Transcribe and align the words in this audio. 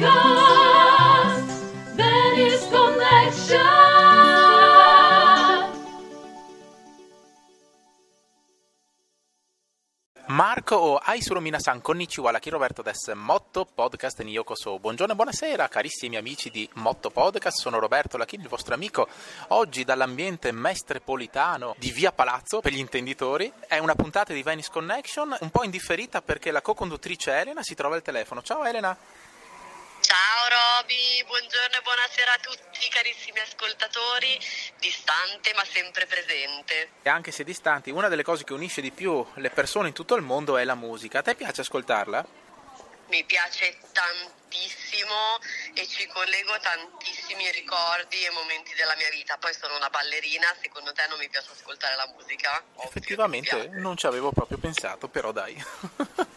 Podcast 0.00 1.94
Venice 1.94 2.68
Connection 2.70 3.58
Marco 10.28 10.76
o 10.76 10.96
Aisuro 10.96 11.40
Minasan, 11.40 11.82
konnichiwa, 11.82 12.30
la 12.30 12.38
chi 12.38 12.48
Roberto 12.48 12.80
des 12.80 13.12
Motto 13.12 13.66
Podcast 13.66 14.22
ni 14.22 14.30
Yokoso. 14.30 14.78
Buongiorno 14.78 15.12
e 15.12 15.16
buonasera 15.16 15.68
carissimi 15.68 16.16
amici 16.16 16.48
di 16.48 16.66
Motto 16.74 17.10
Podcast, 17.10 17.58
sono 17.58 17.78
Roberto 17.78 18.16
Lachini, 18.16 18.44
il 18.44 18.48
vostro 18.48 18.72
amico. 18.72 19.06
Oggi 19.48 19.84
dall'ambiente 19.84 20.50
mestrepolitano 20.50 21.74
di 21.76 21.90
Via 21.90 22.12
Palazzo, 22.12 22.60
per 22.60 22.72
gli 22.72 22.78
intenditori. 22.78 23.52
È 23.66 23.76
una 23.76 23.94
puntata 23.94 24.32
di 24.32 24.42
Venice 24.42 24.70
Connection, 24.70 25.36
un 25.40 25.50
po' 25.50 25.64
indifferita 25.64 26.22
perché 26.22 26.50
la 26.52 26.62
co-conduttrice 26.62 27.32
Elena 27.32 27.62
si 27.62 27.74
trova 27.74 27.96
al 27.96 28.02
telefono. 28.02 28.40
Ciao 28.40 28.64
Elena! 28.64 28.96
Ciao 30.10 30.80
Roby, 30.82 31.22
buongiorno 31.24 31.76
e 31.76 31.82
buonasera 31.82 32.32
a 32.32 32.38
tutti 32.40 32.88
carissimi 32.88 33.38
ascoltatori, 33.38 34.40
distante 34.80 35.52
ma 35.54 35.64
sempre 35.64 36.04
presente. 36.06 36.90
E 37.02 37.08
anche 37.08 37.30
se 37.30 37.44
distanti, 37.44 37.90
una 37.90 38.08
delle 38.08 38.24
cose 38.24 38.42
che 38.42 38.52
unisce 38.52 38.80
di 38.80 38.90
più 38.90 39.24
le 39.34 39.50
persone 39.50 39.86
in 39.86 39.94
tutto 39.94 40.16
il 40.16 40.22
mondo 40.22 40.56
è 40.56 40.64
la 40.64 40.74
musica. 40.74 41.20
A 41.20 41.22
te 41.22 41.36
piace 41.36 41.60
ascoltarla? 41.60 42.26
Mi 43.06 43.22
piace 43.22 43.78
tantissimo 43.92 45.38
e 45.74 45.86
ci 45.86 46.04
collego 46.08 46.58
tantissimi 46.58 47.48
ricordi 47.52 48.24
e 48.24 48.30
momenti 48.30 48.74
della 48.74 48.96
mia 48.96 49.10
vita. 49.10 49.36
Poi 49.38 49.54
sono 49.54 49.76
una 49.76 49.90
ballerina, 49.90 50.52
secondo 50.60 50.92
te 50.92 51.06
non 51.08 51.20
mi 51.20 51.28
piace 51.28 51.50
ascoltare 51.52 51.94
la 51.94 52.12
musica? 52.16 52.60
Ovvio, 52.74 52.88
Effettivamente 52.88 53.68
non 53.74 53.96
ci 53.96 54.06
avevo 54.06 54.32
proprio 54.32 54.58
pensato, 54.58 55.06
però 55.06 55.30
dai. 55.30 55.54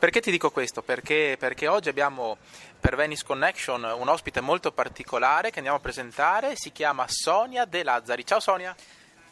Perché 0.00 0.22
ti 0.22 0.30
dico 0.30 0.50
questo? 0.50 0.80
Perché, 0.80 1.36
perché 1.38 1.68
oggi 1.68 1.90
abbiamo 1.90 2.38
per 2.80 2.96
Venice 2.96 3.22
Connection 3.22 3.84
un 3.84 4.08
ospite 4.08 4.40
molto 4.40 4.72
particolare 4.72 5.50
che 5.50 5.58
andiamo 5.58 5.76
a 5.76 5.80
presentare, 5.82 6.54
si 6.56 6.72
chiama 6.72 7.04
Sonia 7.06 7.66
De 7.66 7.82
Lazzari. 7.82 8.24
Ciao 8.24 8.40
Sonia, 8.40 8.74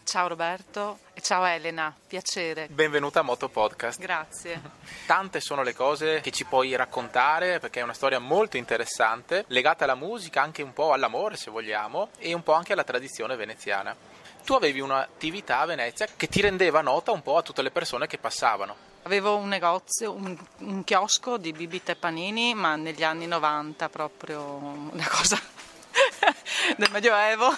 Ciao 0.05 0.29
Roberto 0.29 0.99
e 1.15 1.23
ciao 1.23 1.43
Elena, 1.47 1.97
piacere. 2.07 2.69
benvenuta 2.71 3.21
a 3.21 3.23
Moto 3.23 3.49
Podcast. 3.49 3.99
Grazie. 3.99 4.61
Tante 5.07 5.41
sono 5.41 5.63
le 5.63 5.73
cose 5.73 6.21
che 6.21 6.33
ci 6.33 6.45
puoi 6.45 6.77
raccontare 6.77 7.61
perché 7.61 7.81
è 7.81 7.83
una 7.83 7.95
storia 7.95 8.19
molto 8.19 8.59
interessante, 8.59 9.47
legata 9.47 9.85
alla 9.85 9.95
musica, 9.95 10.43
anche 10.43 10.61
un 10.61 10.75
po' 10.75 10.93
all'amore 10.93 11.39
se 11.39 11.51
vogliamo, 11.51 12.11
e 12.19 12.35
un 12.35 12.43
po' 12.43 12.53
anche 12.53 12.75
alla 12.75 12.85
tradizione 12.85 13.37
veneziana. 13.37 13.97
Tu 14.45 14.53
avevi 14.53 14.81
un'attività 14.81 15.61
a 15.61 15.65
Venezia 15.65 16.07
che 16.15 16.29
ti 16.29 16.43
rendeva 16.43 16.83
nota 16.83 17.11
un 17.11 17.23
po' 17.23 17.39
a 17.39 17.43
tutte 17.43 17.63
le 17.63 17.71
persone 17.71 18.07
che 18.07 18.19
passavano. 18.19 18.88
Avevo 19.03 19.37
un 19.37 19.49
negozio, 19.49 20.13
un, 20.13 20.37
un 20.59 20.85
chiosco 20.85 21.39
di 21.39 21.53
bibite 21.53 21.93
e 21.93 21.97
panini, 21.97 22.55
ma 22.55 22.77
negli 22.77 23.03
anni 23.03 23.27
90 23.27 23.89
proprio 23.89 24.43
una 24.43 25.09
cosa 25.09 25.41
del 26.77 26.91
Medioevo. 26.91 27.57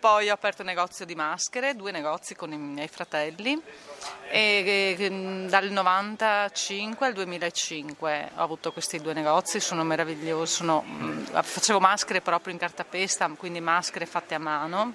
Poi 0.00 0.30
ho 0.30 0.34
aperto 0.34 0.62
un 0.62 0.68
negozio 0.68 1.04
di 1.04 1.14
maschere, 1.14 1.76
due 1.76 1.92
negozi 1.92 2.34
con 2.34 2.52
i 2.52 2.56
miei 2.56 2.88
fratelli 2.88 3.60
e 4.28 4.96
eh, 4.98 5.46
dal 5.48 5.70
95 5.70 7.06
al 7.06 7.12
2005 7.12 8.30
ho 8.34 8.42
avuto 8.42 8.72
questi 8.72 9.00
due 9.00 9.12
negozi, 9.12 9.60
sono 9.60 9.84
meravigliosi, 9.84 10.54
sono- 10.54 10.82
mm, 10.84 11.24
facevo 11.40 11.78
maschere 11.78 12.20
proprio 12.20 12.52
in 12.52 12.58
cartapesta, 12.58 13.28
quindi 13.36 13.60
maschere 13.60 14.06
fatte 14.06 14.34
a 14.34 14.38
mano 14.38 14.94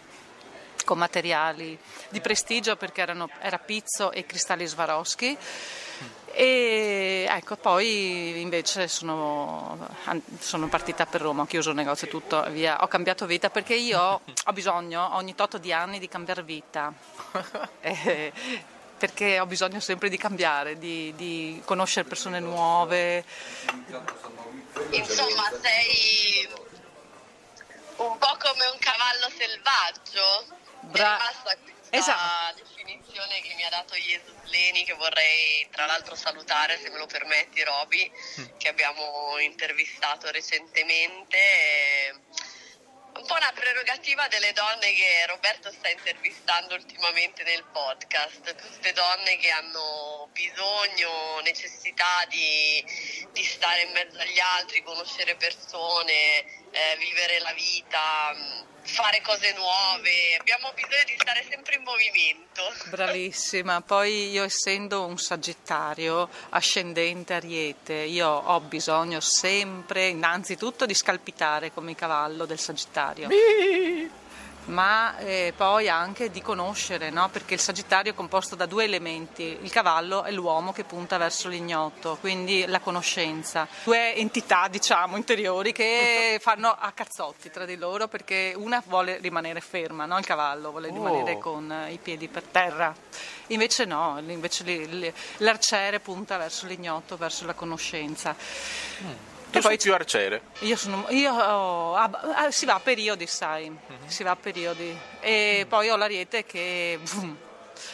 con 0.88 0.98
materiali 0.98 1.78
di 2.08 2.22
prestigio 2.22 2.78
perché 2.78 3.02
erano, 3.02 3.30
era 3.42 3.60
pizzo 3.60 4.14
e 4.14 4.26
cristalli 4.26 4.66
Swarovski. 4.66 5.38
E 6.32 7.26
ecco, 7.28 7.58
poi 7.58 8.40
invece 8.40 8.88
sono, 8.88 9.90
sono 10.40 10.68
partita 10.70 11.06
per 11.06 11.22
Roma, 11.22 11.42
ho 11.42 11.46
chiuso 11.46 11.72
il 11.72 11.76
negozio 11.76 12.08
e 12.08 12.10
tutto, 12.10 12.42
via. 12.52 12.82
Ho 12.84 12.88
cambiato 12.88 13.26
vita 13.26 13.50
perché 13.50 13.74
io 13.74 14.00
ho 14.00 14.54
bisogno 14.54 15.16
ogni 15.16 15.36
tot 15.36 15.58
di 15.58 15.74
anni 15.74 16.00
di 16.00 16.08
cambiare 16.08 16.44
vita. 16.44 16.94
Eh, 17.82 18.34
perché 18.98 19.40
ho 19.40 19.46
bisogno 19.46 19.80
sempre 19.80 20.10
di 20.10 20.18
cambiare, 20.18 20.78
di, 20.78 21.14
di 21.16 21.62
conoscere 21.64 22.08
persone 22.08 22.40
nuove. 22.40 23.24
Insomma, 24.92 25.52
sei 25.62 26.50
un 27.98 28.18
po' 28.18 28.38
come 28.40 28.66
un 28.72 28.80
cavallo 28.80 29.30
selvaggio. 29.38 30.57
Bra- 30.82 31.20
Esatto. 31.90 32.64
definizione 32.64 33.40
che 33.42 33.54
mi 33.56 33.64
ha 33.64 33.70
dato 33.70 33.96
Jesus 33.96 34.36
Leni, 34.46 34.84
che 34.84 34.94
vorrei 34.94 35.68
tra 35.72 35.86
l'altro 35.86 36.16
salutare, 36.16 36.78
se 36.80 36.90
me 36.90 36.98
lo 36.98 37.06
permetti, 37.06 37.64
Roby, 37.64 38.12
che 38.58 38.68
abbiamo 38.68 39.38
intervistato 39.40 40.30
recentemente. 40.32 41.38
È 41.38 42.14
Un 43.18 43.26
po' 43.26 43.34
una 43.34 43.52
prerogativa 43.52 44.28
delle 44.28 44.54
donne 44.54 44.94
che 44.94 45.26
Roberto 45.26 45.72
sta 45.72 45.90
intervistando 45.90 46.76
ultimamente 46.76 47.42
nel 47.44 47.64
podcast, 47.72 48.54
tutte 48.54 48.94
donne 48.94 49.38
che 49.38 49.50
hanno 49.50 50.30
bisogno, 50.34 51.40
necessità 51.42 52.26
di, 52.30 52.86
di 53.32 53.44
stare 53.44 53.82
in 53.84 53.92
mezzo 53.94 54.20
agli 54.20 54.40
altri, 54.40 54.84
conoscere 54.84 55.36
persone, 55.36 56.67
eh, 56.72 56.98
vivere 56.98 57.40
la 57.40 57.54
vita, 57.54 58.34
mh, 58.34 58.66
fare 58.88 59.22
cose 59.22 59.54
nuove, 59.54 60.36
abbiamo 60.40 60.72
bisogno 60.74 61.04
di 61.06 61.16
stare 61.18 61.46
sempre 61.50 61.76
in 61.76 61.84
movimento. 61.84 62.62
Bravissima, 62.90 63.82
poi 63.82 64.32
io 64.32 64.44
essendo 64.44 65.06
un 65.06 65.18
sagittario 65.18 66.30
ascendente 66.50 67.34
ariete, 67.34 67.94
io 67.94 68.28
ho 68.28 68.60
bisogno 68.62 69.20
sempre 69.20 70.08
innanzitutto 70.08 70.86
di 70.86 70.94
scalpitare 70.94 71.72
come 71.74 71.92
il 71.92 71.98
cavallo 71.98 72.46
del 72.46 72.60
sagittario, 72.60 73.28
ma 74.68 75.18
eh, 75.20 75.54
poi 75.56 75.90
anche 75.90 76.32
di 76.32 76.42
conoscere, 76.42 77.10
no? 77.10 77.30
perché 77.30 77.54
il 77.54 77.60
sagittario 77.60 78.12
è 78.12 78.16
composto 78.16 78.56
da 78.56 78.66
due 78.66 78.84
elementi, 78.84 79.58
il 79.62 79.72
cavallo 79.72 80.24
e 80.24 80.32
l'uomo 80.32 80.74
che 80.74 80.84
punta 80.84 81.18
verso 81.18 81.50
l'ignoto, 81.50 82.18
quindi 82.20 82.66
la 82.66 82.80
conoscenza, 82.80 83.68
due 83.84 84.16
entità 84.16 84.68
diciamo 84.68 85.18
interiori 85.18 85.72
che 85.72 86.38
fanno 86.42 86.70
a 86.70 86.92
cazzotti 86.92 87.50
tra 87.50 87.66
di 87.66 87.76
loro 87.76 88.08
perché 88.08 88.54
una 88.56 88.82
vuole 88.86 89.18
rimanere 89.18 89.62
ferma, 89.62 90.06
no? 90.06 90.18
il 90.18 90.26
cavallo 90.26 90.72
vuole 90.72 90.88
Oh. 90.88 90.94
rimanere 90.94 91.38
con 91.38 91.72
eh, 91.72 91.92
i 91.92 91.98
piedi 91.98 92.28
per 92.28 92.44
terra. 92.44 92.94
Invece 93.48 93.86
no, 93.86 94.22
invece 94.26 95.14
l'arciere 95.38 96.00
punta 96.00 96.38
verso 96.38 96.66
l'ignoto, 96.66 97.18
verso 97.18 97.46
la 97.46 97.54
conoscenza. 97.54 98.36
Tu 99.52 99.60
poi 99.60 99.78
più 99.78 99.94
arciere. 99.94 100.42
io 100.60 100.76
sono. 100.76 101.06
Io 101.10 101.34
ho- 101.34 101.96
ah, 101.96 102.50
si 102.52 102.66
va 102.66 102.76
a 102.76 102.80
periodi, 102.80 103.26
sai. 103.28 103.70
Mhm. 103.70 104.08
Si 104.08 104.24
va 104.24 104.32
a 104.32 104.36
periodi. 104.36 104.98
E 105.20 105.66
poi 105.68 105.90
ho 105.90 105.96
l'ariete 105.96 106.46
che. 106.46 107.00
boom, 107.02 107.38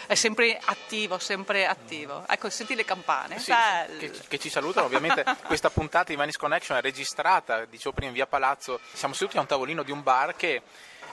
è 0.07 0.15
sempre 0.15 0.59
attivo, 0.63 1.19
sempre 1.19 1.65
attivo. 1.65 2.25
Ecco, 2.27 2.49
senti 2.49 2.73
le 2.75 2.85
campane. 2.85 3.37
Sì, 3.39 3.53
che, 3.99 4.11
che 4.27 4.39
ci 4.39 4.49
salutano. 4.49 4.85
Ovviamente 4.87 5.23
questa 5.45 5.69
puntata 5.69 6.05
di 6.11 6.15
Venice 6.15 6.37
Connection 6.37 6.77
è 6.77 6.81
registrata, 6.81 7.65
dicevo 7.65 7.91
prima 7.93 8.09
in 8.09 8.15
via 8.15 8.25
Palazzo. 8.25 8.79
Siamo 8.91 9.13
seduti 9.13 9.37
a 9.37 9.41
un 9.41 9.47
tavolino 9.47 9.83
di 9.83 9.91
un 9.91 10.01
bar 10.01 10.35
che 10.35 10.61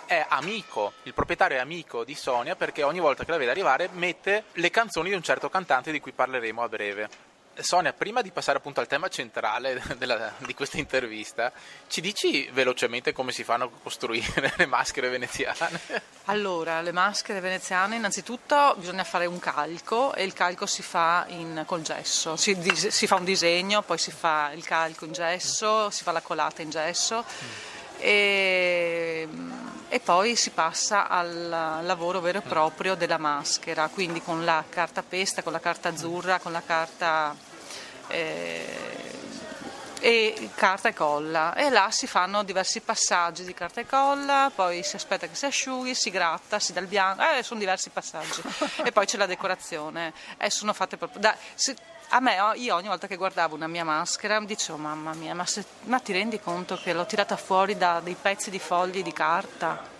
è 0.06 0.24
amico, 0.28 0.94
il 1.04 1.14
proprietario 1.14 1.58
è 1.58 1.60
amico 1.60 2.02
di 2.02 2.16
Sonia 2.16 2.56
perché 2.56 2.82
ogni 2.82 2.98
volta 2.98 3.24
che 3.24 3.30
la 3.30 3.36
vede 3.36 3.52
arrivare 3.52 3.88
mette 3.92 4.44
le 4.54 4.70
canzoni 4.70 5.10
di 5.10 5.14
un 5.14 5.22
certo 5.22 5.48
cantante 5.48 5.92
di 5.92 6.00
cui 6.00 6.10
parleremo 6.12 6.62
a 6.62 6.68
breve. 6.68 7.08
Sonia, 7.58 7.92
prima 7.92 8.22
di 8.22 8.30
passare 8.30 8.56
appunto 8.58 8.80
al 8.80 8.86
tema 8.86 9.08
centrale 9.08 9.82
della- 9.98 10.32
di 10.38 10.54
questa 10.54 10.78
intervista, 10.78 11.52
ci 11.88 12.00
dici 12.00 12.48
velocemente 12.52 13.12
come 13.12 13.32
si 13.32 13.44
fanno 13.44 13.64
a 13.64 13.70
costruire 13.82 14.54
le 14.56 14.66
maschere 14.66 15.08
veneziane? 15.10 15.80
Allora, 16.26 16.80
le 16.80 16.92
maschere 16.92 17.40
veneziane, 17.40 17.96
innanzitutto 17.96 18.74
bisogna 18.78 19.04
fare 19.04 19.26
un 19.26 19.38
calco 19.38 20.14
e 20.14 20.24
il 20.24 20.32
calco 20.32 20.64
si 20.66 20.82
fa 20.82 21.24
in- 21.28 21.64
col 21.66 21.82
gesso. 21.82 22.36
Si, 22.36 22.56
si 22.90 23.06
fa 23.06 23.16
un 23.16 23.24
disegno, 23.24 23.82
poi 23.82 23.98
si 23.98 24.10
fa 24.10 24.52
il 24.52 24.64
calco 24.64 25.04
in 25.04 25.12
gesso, 25.12 25.90
si 25.90 26.02
fa 26.02 26.12
la 26.12 26.22
colata 26.22 26.62
in 26.62 26.70
gesso 26.70 27.24
e, 28.00 29.28
e 29.88 30.00
poi 30.00 30.36
si 30.36 30.50
passa 30.50 31.08
al 31.08 31.80
lavoro 31.82 32.20
vero 32.20 32.38
e 32.38 32.42
proprio 32.42 32.94
della 32.94 33.18
maschera, 33.18 33.88
quindi 33.88 34.20
con 34.22 34.44
la 34.44 34.64
carta 34.68 35.02
pesta, 35.02 35.42
con 35.42 35.52
la 35.52 35.60
carta 35.60 35.88
azzurra, 35.90 36.38
con 36.38 36.52
la 36.52 36.62
carta... 36.64 37.36
eh, 38.08 39.08
e 40.02 40.48
carta 40.54 40.88
e 40.88 40.94
colla. 40.94 41.54
E 41.54 41.68
là 41.68 41.88
si 41.90 42.06
fanno 42.06 42.42
diversi 42.42 42.80
passaggi 42.80 43.44
di 43.44 43.52
carta 43.52 43.82
e 43.82 43.86
colla 43.86 44.50
poi 44.54 44.82
si 44.82 44.96
aspetta 44.96 45.26
che 45.26 45.34
si 45.34 45.44
asciughi 45.44 45.94
si 45.94 46.08
gratta 46.08 46.58
si 46.58 46.72
dà 46.72 46.80
il 46.80 46.86
bianco 46.86 47.22
eh, 47.22 47.42
sono 47.42 47.60
diversi 47.60 47.90
passaggi. 47.90 48.40
E 48.82 48.92
poi 48.92 49.04
c'è 49.04 49.18
la 49.18 49.26
decorazione. 49.26 50.14
E 50.38 50.48
sono 50.48 50.72
fatte 50.72 50.96
proprio 50.96 51.20
da- 51.20 51.36
se- 51.54 51.76
a 52.12 52.20
me 52.20 52.36
io 52.56 52.74
ogni 52.74 52.88
volta 52.88 53.06
che 53.06 53.16
guardavo 53.16 53.54
una 53.54 53.68
mia 53.68 53.84
maschera 53.84 54.40
dicevo 54.40 54.78
mamma 54.78 55.14
mia 55.14 55.34
ma, 55.34 55.46
se- 55.46 55.64
ma 55.84 55.98
ti 56.00 56.12
rendi 56.12 56.40
conto 56.40 56.76
che 56.76 56.92
l'ho 56.92 57.06
tirata 57.06 57.36
fuori 57.36 57.76
da 57.76 58.00
dei 58.00 58.16
pezzi 58.20 58.50
di 58.50 58.58
fogli 58.58 59.02
di 59.02 59.12
carta 59.12 59.98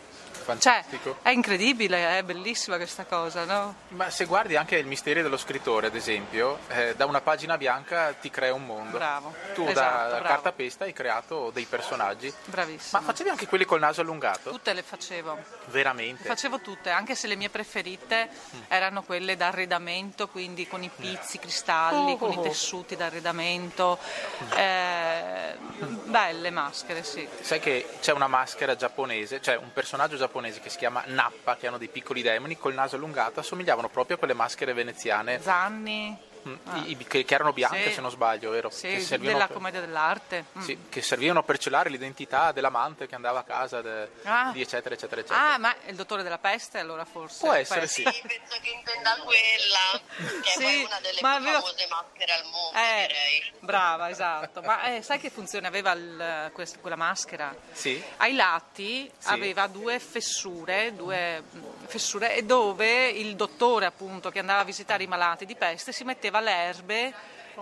fantastico. 0.59 1.13
Cioè, 1.23 1.31
è 1.31 1.31
incredibile, 1.31 2.19
è 2.19 2.23
bellissima 2.23 2.77
questa 2.77 3.05
cosa, 3.05 3.45
no? 3.45 3.75
Ma 3.89 4.11
se 4.11 4.25
guardi 4.25 4.57
anche 4.57 4.77
il 4.77 4.87
mistero 4.87 5.23
dello 5.23 5.37
scrittore, 5.37 5.87
ad 5.89 5.95
esempio, 5.95 6.59
eh, 6.69 6.95
da 6.97 7.07
una 7.07 7.21
pagina 7.21 7.57
bianca 7.57 8.13
ti 8.13 8.31
crea 8.31 8.53
un 8.55 8.65
mondo. 8.67 8.97
Bravo. 8.97 9.35
Tu 9.55 9.63
Esatto, 9.67 10.03
da 10.11 10.19
bravo. 10.19 10.25
cartapesta 10.27 10.85
hai 10.85 10.93
creato 10.93 11.51
dei 11.51 11.65
personaggi. 11.65 12.33
Bravissima. 12.47 13.01
Ma 13.01 13.07
facevi 13.07 13.29
anche 13.31 13.47
quelli 13.47 13.65
col 13.65 13.81
naso 13.81 14.01
allungato? 14.01 14.51
Tutte 14.51 14.73
le 14.73 14.83
facevo. 14.83 15.39
Veramente? 15.67 16.25
Facevo 16.25 16.61
tutte, 16.61 16.91
anche 16.91 17.15
se 17.15 17.27
le 17.27 17.37
mie 17.37 17.49
preferite 17.51 18.29
erano 18.69 19.03
quelle 19.03 19.37
d'arredamento, 19.37 20.29
quindi 20.29 20.67
con 20.67 20.83
i 20.83 20.91
pizzi, 20.95 21.37
i 21.37 21.39
cristalli, 21.39 22.13
Oh. 22.13 22.17
con 22.17 22.33
i 22.33 22.41
tessuti 22.43 22.97
d'arredamento. 22.97 23.99
Eh, 24.57 25.57
belle 26.05 26.51
maschere, 26.51 27.03
sì. 27.03 27.27
Sai 27.41 27.61
che 27.61 27.87
c'è 28.01 28.13
una 28.13 28.27
maschera 28.29 28.77
giapponese, 28.77 29.41
cioè 29.41 29.57
un 29.57 29.73
personaggio 29.73 30.17
giapponese 30.17 30.39
che 30.41 30.71
si 30.71 30.79
chiama 30.79 31.03
Nappa, 31.07 31.57
che 31.57 31.67
hanno 31.67 31.79
dei 31.79 31.89
piccoli 31.89 32.23
demoni 32.23 32.57
col 32.57 32.75
naso 32.75 32.97
allungato, 32.97 33.41
assomigliavano 33.41 33.89
proprio 33.89 34.17
a 34.17 34.19
quelle 34.19 34.35
maschere 34.35 34.73
veneziane. 34.73 35.41
Zanni, 35.41 36.17
mm, 36.49 36.55
i- 36.85 36.91
i- 36.91 36.97
che, 37.07 37.25
che 37.25 37.35
erano 37.35 37.53
bianche 37.53 37.89
Sì. 37.89 37.93
se 37.95 38.01
non 38.01 38.11
sbaglio, 38.11 38.51
vero? 38.51 38.71
sì, 38.71 38.89
che, 38.89 39.01
servivano 39.01 39.33
della 39.39 39.47
per, 39.47 39.57
commedia 39.57 39.81
dell'arte. 39.81 40.45
Mm. 40.59 40.61
sì, 40.63 40.79
che 40.89 41.03
servivano 41.03 41.43
per 41.43 41.59
celare 41.59 41.89
l'identità 41.91 42.53
dell'amante 42.53 43.07
che 43.07 43.15
andava 43.15 43.41
a 43.41 43.45
casa 43.45 43.81
de- 43.83 44.09
Ah. 44.25 44.51
di 44.53 44.61
eccetera 44.61 44.95
eccetera 44.95 45.21
eccetera. 45.21 45.55
Ah, 45.55 45.59
ma 45.59 45.75
il 45.87 45.95
dottore 45.97 46.23
della 46.23 46.39
peste 46.39 46.79
allora 46.79 47.05
forse? 47.05 47.39
Può 47.45 47.53
essere, 47.53 47.81
Peste. 47.81 48.03
sì. 48.03 48.11
Sì, 48.13 48.21
penso 48.27 48.61
che 48.63 48.71
intenda 48.71 49.17
quella, 49.25 50.41
che 50.43 50.51
Sì, 50.51 50.65
è 50.83 50.85
una 50.85 51.01
delle 51.01 51.19
ma 51.21 51.37
più 51.37 51.47
aveva- 51.47 51.61
famose 51.61 51.87
maschere 51.89 52.33
al 52.33 52.45
mondo, 52.45 52.79
Eh, 52.79 53.07
direi. 53.07 53.53
brava, 53.61 54.11
esatto. 54.11 54.61
Ma 54.63 54.83
eh, 54.95 55.03
sai 55.03 55.19
che 55.19 55.31
funzione 55.31 55.67
aveva 55.67 55.93
il- 55.93 56.51
quest- 56.53 56.81
quella 56.81 56.97
maschera? 56.97 57.55
Sì? 57.73 58.03
Ai 58.19 58.35
lati 58.35 59.11
Sì. 59.19 59.29
aveva 59.29 59.67
due 59.67 59.99
fessure, 59.99 60.95
due 60.95 61.41
mh, 61.41 61.87
fessure 61.87 62.37
e 62.37 62.45
dove 62.45 63.09
il 63.09 63.37
dottore 63.37 63.87
appunto 63.87 64.31
che 64.31 64.39
andava 64.39 64.61
a 64.61 64.65
visitare 64.65 65.03
i 65.03 65.07
malati 65.07 65.45
di 65.47 65.57
peste 65.57 65.93
si 65.93 66.05
metteva 66.05 66.30
le 66.39 66.53
erbe 66.53 67.13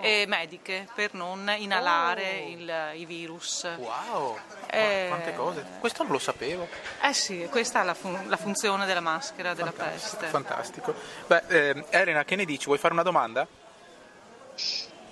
eh, 0.00 0.26
mediche 0.28 0.86
per 0.94 1.14
non 1.14 1.52
inalare 1.56 2.42
Oh. 2.44 2.48
il- 2.50 2.90
i 3.00 3.04
virus. 3.06 3.64
Wow, 3.78 4.38
Eh. 4.70 5.06
quante 5.08 5.34
cose. 5.34 5.64
Questo 5.80 6.02
non 6.02 6.12
lo 6.12 6.18
sapevo. 6.18 6.68
Eh 7.00 7.12
sì, 7.14 7.48
questa 7.50 7.80
è 7.80 7.84
la, 7.84 7.94
fun- 7.94 8.28
la 8.28 8.36
funzione 8.36 8.84
della 8.86 9.00
maschera 9.00 9.54
della 9.54 9.72
peste. 9.72 10.26
Fantastico. 10.26 10.94
Beh, 11.26 11.42
ehm, 11.48 11.86
Elena, 11.88 12.24
che 12.24 12.36
ne 12.36 12.44
dici? 12.44 12.66
Vuoi 12.66 12.78
fare 12.78 12.92
una 12.92 13.02
domanda? 13.02 13.46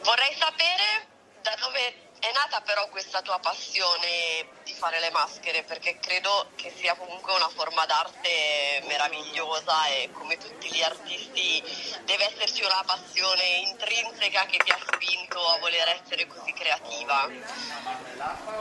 Vorrei 0.02 0.34
sapere 0.38 1.06
da 1.42 1.56
dove 1.60 1.94
è 2.18 2.32
nata 2.32 2.60
però 2.60 2.88
questa 2.88 3.22
tua 3.22 3.38
passione 3.38 4.48
di 4.64 4.72
fare 4.72 5.00
le 5.00 5.10
maschere, 5.10 5.62
perché 5.62 5.98
credo 5.98 6.50
che 6.56 6.72
sia 6.76 6.94
comunque 6.94 7.32
una 7.34 7.48
forma 7.48 7.86
d'arte 7.86 8.82
meravigliosa 8.86 9.86
e 9.86 10.10
come 10.12 10.36
tutti 10.38 10.68
gli 10.72 10.82
artisti 10.82 11.62
deve 12.04 12.32
esserci 12.32 12.62
una 12.62 12.82
passione 12.84 13.44
intrinseca 13.68 14.46
che 14.46 14.58
ti 14.58 14.70
ha 14.70 14.78
spinto 14.92 15.38
a 15.46 15.58
voler 15.58 15.88
essere 15.88 16.26
così 16.26 16.52
creativa. 16.52 17.28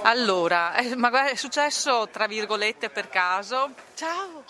Allora, 0.04 0.76
eh, 0.76 0.96
ma 0.96 1.10
guarda, 1.10 1.32
è 1.32 1.36
successo 1.36 2.08
tra 2.10 2.28
virgolette 2.28 2.90
per 2.90 3.10
caso. 3.10 3.72
Ciao! 3.96 4.44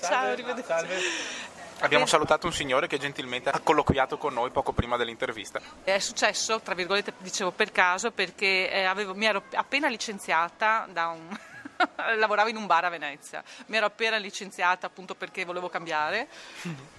Ciao, 0.00 0.30
arrivederci. 0.30 1.44
Abbiamo 1.80 2.06
salutato 2.06 2.46
un 2.46 2.52
signore 2.52 2.86
che 2.86 2.98
gentilmente 2.98 3.50
ha 3.50 3.60
colloquiato 3.60 4.16
con 4.16 4.32
noi 4.32 4.50
poco 4.50 4.72
prima 4.72 4.96
dell'intervista. 4.96 5.60
È 5.84 5.98
successo, 5.98 6.60
tra 6.60 6.74
virgolette, 6.74 7.12
dicevo 7.18 7.50
per 7.50 7.70
caso, 7.70 8.10
perché 8.10 8.70
eh, 8.70 8.84
avevo- 8.84 9.14
mi 9.14 9.26
ero 9.26 9.42
appena 9.52 9.88
licenziata 9.88 10.88
da 10.90 11.08
un... 11.08 11.38
lavoravo 12.16 12.48
in 12.48 12.56
un 12.56 12.66
bar 12.66 12.84
a 12.84 12.88
Venezia, 12.88 13.42
mi 13.66 13.76
ero 13.76 13.86
appena 13.86 14.16
licenziata 14.16 14.86
appunto 14.86 15.14
perché 15.14 15.44
volevo 15.44 15.68
cambiare 15.68 16.28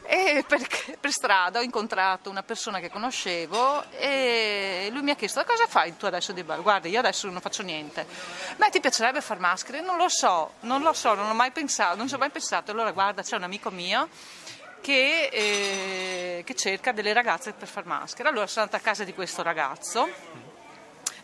e 0.04 0.44
perché 0.48 0.98
per 1.00 1.12
strada 1.12 1.60
ho 1.60 1.64
incontrato 1.64 2.30
una 2.30 2.44
persona 2.44 2.80
che 2.80 2.90
conoscevo 2.90 3.90
e 3.92 4.88
lui 4.92 5.02
mi 5.02 5.12
ha 5.12 5.16
chiesto 5.16 5.44
cosa 5.46 5.66
fai 5.68 5.98
tu 5.98 6.06
adesso 6.06 6.32
di 6.32 6.44
bar? 6.44 6.62
Guarda, 6.62 6.88
io 6.88 7.00
adesso 7.00 7.28
non 7.30 7.42
faccio 7.42 7.64
niente. 7.64 8.06
Beh, 8.56 8.70
ti 8.70 8.80
piacerebbe 8.80 9.22
far 9.22 9.40
maschere? 9.40 9.82
Non 9.82 9.98
lo 9.98 10.10
so, 10.10 10.54
non 10.62 10.82
lo 10.82 10.94
so, 10.94 11.14
non 11.14 11.30
ho 11.30 11.34
mai 11.34 11.52
pensato, 11.52 11.96
non 11.96 12.08
ci 12.08 12.14
ho 12.14 12.20
mai 12.20 12.30
pensato. 12.30 12.72
Allora 12.72 12.92
guarda, 12.92 13.24
c'è 13.24 13.36
un 13.36 13.44
amico 13.44 13.70
mio 13.70 14.08
che, 14.82 15.30
eh, 15.32 16.44
che 16.46 16.56
cerca 16.56 16.92
delle 16.92 17.14
ragazze 17.14 17.54
per 17.54 17.68
far 17.68 17.86
maschera. 17.86 18.30
Allora 18.30 18.48
sono 18.48 18.66
andata 18.66 18.82
a 18.82 18.86
casa 18.86 19.04
di 19.04 19.14
questo 19.14 19.42
ragazzo. 19.44 20.08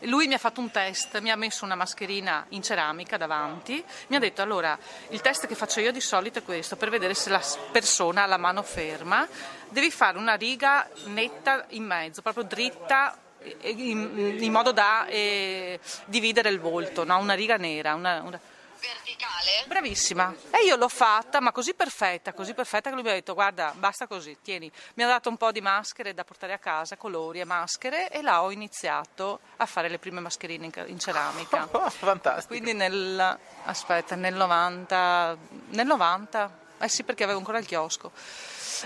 Lui 0.06 0.28
mi 0.28 0.34
ha 0.34 0.38
fatto 0.38 0.60
un 0.60 0.70
test, 0.70 1.18
mi 1.22 1.32
ha 1.32 1.38
messo 1.38 1.64
una 1.64 1.76
mascherina 1.76 2.46
in 2.50 2.62
ceramica 2.62 3.16
davanti, 3.16 3.82
mi 4.08 4.18
ha 4.18 4.20
detto 4.20 4.42
allora 4.42 4.78
il 5.10 5.22
test 5.22 5.48
che 5.48 5.56
faccio 5.56 5.80
io 5.80 5.94
di 5.94 6.02
solito 6.02 6.40
è 6.40 6.44
questo, 6.44 6.76
per 6.76 6.90
vedere 6.90 7.14
se 7.14 7.30
la 7.30 7.42
persona 7.72 8.24
ha 8.24 8.26
la 8.26 8.36
mano 8.36 8.64
ferma, 8.64 9.26
devi 9.70 9.90
fare 9.92 10.18
una 10.18 10.34
riga 10.34 10.90
netta 11.06 11.66
in 11.70 11.86
mezzo, 11.86 12.22
proprio 12.22 12.44
dritta 12.44 13.18
in, 13.62 14.38
in 14.42 14.52
modo 14.52 14.74
da 14.74 15.06
eh, 15.08 15.80
dividere 16.06 16.50
il 16.50 16.60
volto, 16.60 17.06
no? 17.06 17.18
una 17.20 17.34
riga 17.34 17.56
nera. 17.56 17.94
una- 17.94 18.22
una- 18.24 18.40
Verticale? 18.84 19.64
Bravissima. 19.68 20.36
E 20.52 20.66
io 20.66 20.76
l'ho 20.76 20.90
fatta, 20.90 21.40
ma 21.40 21.54
così 21.54 21.74
perfetta, 21.74 22.34
così 22.34 22.54
perfetta 22.54 22.90
che 22.90 22.96
lui 22.96 23.04
mi 23.04 23.12
ha 23.12 23.14
detto 23.14 23.34
guarda, 23.34 23.72
basta 23.78 24.08
così, 24.08 24.38
tieni. 24.42 24.70
Mi 24.96 25.04
ha 25.04 25.08
dato 25.08 25.30
un 25.30 25.38
po' 25.38 25.54
di 25.54 25.62
maschere 25.62 26.14
da 26.14 26.26
portare 26.26 26.52
a 26.52 26.58
casa, 26.58 26.98
colori 26.98 27.40
e 27.40 27.46
maschere 27.46 28.10
e 28.10 28.22
là 28.22 28.44
ho 28.44 28.52
iniziato 28.52 29.40
a 29.58 29.66
fare 29.66 29.88
le 29.88 30.00
prime 30.00 30.20
mascherine 30.20 30.66
in, 30.66 30.72
ca- 30.72 30.86
in 30.86 31.00
ceramica. 31.00 31.66
Fantastico. 31.90 32.48
Quindi 32.48 32.74
nel, 32.74 33.40
aspetta, 33.64 34.16
nel 34.16 34.34
90, 34.34 35.38
nel 35.70 35.86
90, 35.86 36.58
eh 36.80 36.90
sì 36.90 37.04
perché 37.04 37.24
avevo 37.24 37.40
ancora 37.40 37.60
il 37.60 37.66
chiosco. 37.66 38.12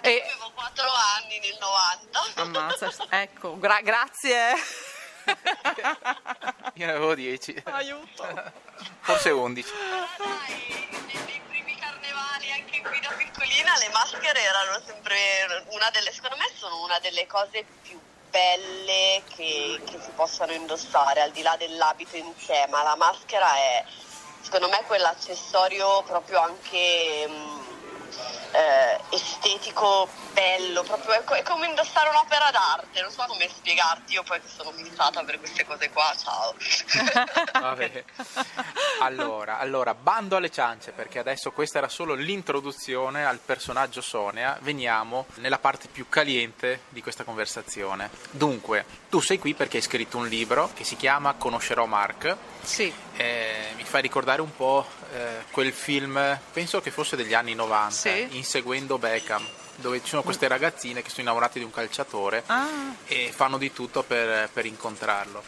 E, 0.01 0.21
Avevo 0.21 0.51
4 0.53 0.83
anni 1.17 1.39
nel 1.39 1.57
90. 1.59 2.41
ammazza, 2.41 2.91
ecco, 3.09 3.57
gra- 3.57 3.81
grazie. 3.81 4.53
Io 6.75 6.85
ne 6.85 6.91
avevo 6.91 7.15
10, 7.15 7.63
Aiuto. 7.65 8.51
forse 9.01 9.29
11. 9.29 9.67
Sai, 9.67 10.87
nei, 11.07 11.41
primi 11.47 11.75
carnevali, 11.75 12.51
anche 12.51 12.81
qui 12.81 12.99
da 12.99 13.09
piccolina, 13.17 13.77
le 13.79 13.89
maschere 13.91 14.41
erano 14.41 14.79
sempre 14.85 15.65
una 15.69 15.89
delle, 15.91 16.11
secondo 16.11 16.37
me 16.37 16.49
sono 16.55 16.83
una 16.83 16.99
delle 16.99 17.25
cose 17.27 17.65
più 17.81 17.99
belle 18.29 19.23
che, 19.35 19.81
che 19.85 19.99
si 19.99 20.11
possano 20.15 20.51
indossare, 20.51 21.21
al 21.21 21.31
di 21.31 21.41
là 21.41 21.55
dell'abito 21.57 22.15
in 22.15 22.31
sé, 22.37 22.67
ma 22.69 22.83
la 22.83 22.95
maschera 22.95 23.55
è, 23.55 23.83
secondo 24.41 24.69
me, 24.69 24.83
quell'accessorio 24.85 26.03
proprio 26.03 26.41
anche 26.41 27.25
mm, 27.27 27.66
eh, 28.51 28.99
estetico, 29.09 30.07
bello, 30.33 30.83
proprio 30.83 31.13
è, 31.13 31.23
co- 31.23 31.33
è 31.35 31.43
come 31.43 31.67
indossare 31.67 32.09
un'opera 32.09 32.49
d'arte, 32.51 33.01
non 33.01 33.11
so 33.11 33.23
come 33.27 33.47
spiegarti, 33.49 34.13
io 34.13 34.23
poi 34.23 34.39
che 34.41 34.47
sono 34.47 34.71
fissata 34.71 35.23
per 35.23 35.39
queste 35.39 35.65
cose 35.65 35.89
qua, 35.89 36.13
ciao. 36.21 36.53
Vabbè. 37.59 38.03
Allora, 38.99 39.59
allora, 39.59 39.93
bando 39.93 40.35
alle 40.37 40.49
ciance, 40.49 40.91
perché 40.91 41.19
adesso 41.19 41.51
questa 41.51 41.77
era 41.77 41.87
solo 41.87 42.15
l'introduzione 42.15 43.25
al 43.25 43.37
personaggio 43.37 44.01
Sonia. 44.01 44.57
Veniamo 44.61 45.27
nella 45.35 45.59
parte 45.59 45.87
più 45.87 46.09
caliente 46.09 46.81
di 46.89 47.01
questa 47.03 47.23
conversazione. 47.23 48.09
Dunque, 48.31 48.85
tu 49.09 49.19
sei 49.21 49.37
qui 49.37 49.53
perché 49.53 49.77
hai 49.77 49.83
scritto 49.83 50.17
un 50.17 50.27
libro 50.27 50.71
che 50.73 50.83
si 50.83 50.95
chiama 50.95 51.33
Conoscerò 51.35 51.85
Mark. 51.85 52.35
Sì, 52.63 52.91
Eh, 53.19 53.71
mi 53.75 53.83
fai 53.83 54.01
ricordare 54.01 54.41
un 54.41 54.55
po' 54.55 54.85
eh, 55.13 55.43
quel 55.51 55.71
film, 55.73 56.39
penso 56.53 56.81
che 56.81 56.91
fosse 56.91 57.15
degli 57.15 57.33
anni 57.33 57.55
90, 57.55 57.91
Sì. 57.91 58.27
Inseguendo 58.37 58.97
Beckham, 58.97 59.43
dove 59.77 59.99
ci 60.01 60.09
sono 60.09 60.21
queste 60.21 60.47
ragazzine 60.47 61.01
che 61.01 61.09
sono 61.09 61.21
innamorate 61.23 61.59
di 61.59 61.65
un 61.65 61.71
calciatore 61.71 62.43
Ah. 62.47 62.67
e 63.05 63.31
fanno 63.33 63.57
di 63.57 63.73
tutto 63.73 64.03
per, 64.03 64.49
per 64.53 64.65
incontrarlo. 64.65 65.43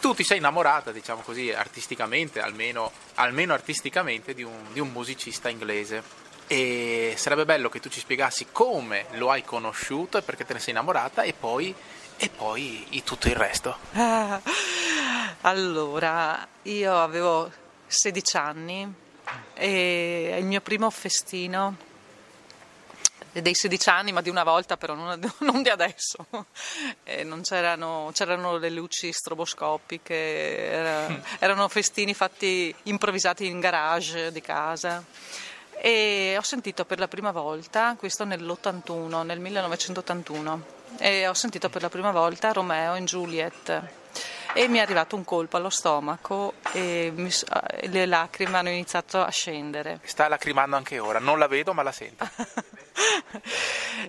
Tu 0.00 0.14
ti 0.14 0.24
sei 0.24 0.38
innamorata, 0.38 0.90
diciamo 0.92 1.20
così, 1.20 1.52
artisticamente, 1.52 2.40
almeno, 2.40 2.90
almeno 3.14 3.52
artisticamente, 3.52 4.34
di 4.34 4.42
un, 4.42 4.72
di 4.72 4.80
un 4.80 4.88
musicista 4.90 5.48
inglese. 5.48 6.02
E 6.48 7.14
sarebbe 7.16 7.44
bello 7.44 7.68
che 7.68 7.78
tu 7.80 7.88
ci 7.88 8.00
spiegassi 8.00 8.48
come 8.50 9.06
lo 9.12 9.30
hai 9.30 9.44
conosciuto 9.44 10.18
e 10.18 10.22
perché 10.22 10.44
te 10.44 10.54
ne 10.54 10.58
sei 10.58 10.70
innamorata 10.70 11.22
e 11.22 11.32
poi, 11.34 11.72
e 12.16 12.28
poi 12.28 13.00
tutto 13.04 13.28
il 13.28 13.36
resto. 13.36 13.76
Ah, 13.92 14.40
Allora, 15.42 16.46
io 16.62 16.98
avevo 17.00 17.50
16 17.86 18.36
anni 18.36 18.92
e 19.54 20.36
il 20.38 20.44
mio 20.44 20.60
primo 20.60 20.88
festino 20.90 21.76
dei 23.40 23.54
16 23.54 23.88
anni, 23.88 24.12
ma 24.12 24.20
di 24.20 24.28
una 24.28 24.44
volta 24.44 24.76
però, 24.76 24.94
non, 24.94 25.18
non 25.40 25.62
di 25.62 25.70
adesso. 25.70 26.26
E 27.04 27.24
non 27.24 27.42
c'erano, 27.42 28.10
c'erano 28.12 28.58
le 28.58 28.70
luci 28.70 29.12
stroboscopiche, 29.12 30.70
era- 30.70 31.22
erano 31.38 31.68
festini 31.68 32.12
fatti 32.12 32.74
improvvisati 32.84 33.46
in 33.46 33.60
garage 33.60 34.30
di 34.32 34.40
casa. 34.40 35.02
E 35.84 36.36
ho 36.38 36.42
sentito 36.42 36.84
per 36.84 36.98
la 36.98 37.08
prima 37.08 37.32
volta, 37.32 37.96
questo 37.98 38.24
nell'81, 38.24 39.24
nel 39.24 39.40
1981, 39.40 40.64
e 40.98 41.26
ho 41.26 41.34
sentito 41.34 41.68
per 41.70 41.82
la 41.82 41.88
prima 41.88 42.10
volta 42.10 42.52
Romeo 42.52 42.94
e 42.94 43.02
Juliet. 43.02 44.01
E 44.54 44.68
mi 44.68 44.78
è 44.78 44.80
arrivato 44.80 45.16
un 45.16 45.24
colpo 45.24 45.56
allo 45.56 45.70
stomaco 45.70 46.54
e 46.72 47.12
mi 47.14 47.28
eh, 47.28 47.88
le 47.88 48.06
lacrime 48.06 48.58
hanno 48.58 48.70
iniziato 48.70 49.20
a 49.20 49.30
scendere. 49.30 50.00
Sta 50.04 50.28
lacrimando 50.28 50.76
anche 50.76 50.98
ora, 50.98 51.18
non 51.18 51.38
la 51.38 51.46
vedo 51.46 51.72
ma 51.72 51.82
la 51.82 51.92
sento. 51.92 52.28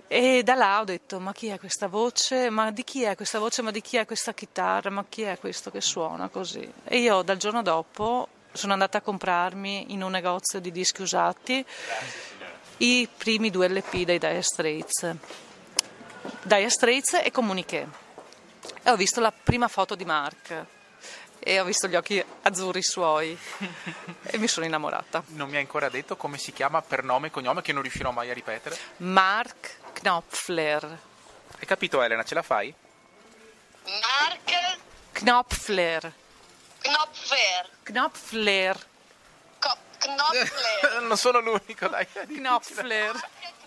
E 0.08 0.42
da 0.42 0.54
là 0.54 0.80
ho 0.80 0.84
detto: 0.84 1.18
Ma 1.18 1.32
chi 1.32 1.48
è 1.48 1.58
questa 1.58 1.88
voce? 1.88 2.50
Ma 2.50 2.70
di 2.70 2.84
chi 2.84 3.02
è 3.02 3.16
questa 3.16 3.38
voce? 3.38 3.62
Ma 3.62 3.70
di 3.70 3.80
chi 3.80 3.96
è 3.96 4.06
questa 4.06 4.34
chitarra? 4.34 4.90
Ma 4.90 5.04
chi 5.08 5.22
è 5.22 5.38
questo 5.38 5.70
che 5.70 5.80
suona 5.80 6.28
così? 6.28 6.70
E 6.84 6.98
io 6.98 7.22
dal 7.22 7.36
giorno 7.36 7.62
dopo 7.62 8.28
sono 8.52 8.72
andata 8.72 8.98
a 8.98 9.00
comprarmi 9.00 9.92
in 9.92 10.02
un 10.02 10.10
negozio 10.12 10.60
di 10.60 10.70
dischi 10.70 11.02
usati 11.02 11.64
i 12.78 13.08
primi 13.16 13.50
due 13.50 13.68
LP 13.68 14.04
dei 14.04 14.18
Dire 14.18 14.42
Straits. 14.42 15.14
Dire 16.42 16.68
Straits 16.70 17.14
e 17.14 17.30
Comuniché. 17.30 18.03
E 18.86 18.90
ho 18.90 18.96
visto 18.96 19.20
la 19.20 19.32
prima 19.32 19.66
foto 19.66 19.94
di 19.94 20.04
Mark 20.04 20.66
e 21.38 21.58
ho 21.58 21.64
visto 21.64 21.88
gli 21.88 21.94
occhi 21.94 22.22
azzurri 22.42 22.82
suoi 22.82 23.36
e 24.24 24.36
mi 24.36 24.46
sono 24.46 24.66
innamorata. 24.66 25.22
Non 25.28 25.48
mi 25.48 25.56
ha 25.56 25.58
ancora 25.58 25.88
detto 25.88 26.16
come 26.16 26.36
si 26.36 26.52
chiama 26.52 26.82
per 26.82 27.02
nome 27.02 27.28
e 27.28 27.30
cognome 27.30 27.62
che 27.62 27.72
non 27.72 27.80
riuscirò 27.80 28.10
mai 28.10 28.28
a 28.28 28.34
ripetere. 28.34 28.76
Mark 28.98 29.76
Knopfler. 29.94 30.98
Hai 31.58 31.66
capito 31.66 32.02
Elena, 32.02 32.24
ce 32.24 32.34
la 32.34 32.42
fai? 32.42 32.74
Mark 33.84 34.78
Knopfler. 35.12 36.12
Knopfler. 36.80 37.70
Knopfler. 37.84 38.86
Co- 39.60 39.76
Knopfler. 39.98 41.00
non 41.08 41.16
sono 41.16 41.40
l'unico, 41.40 41.88
dai. 41.88 42.06
Knopfler. 42.28 43.12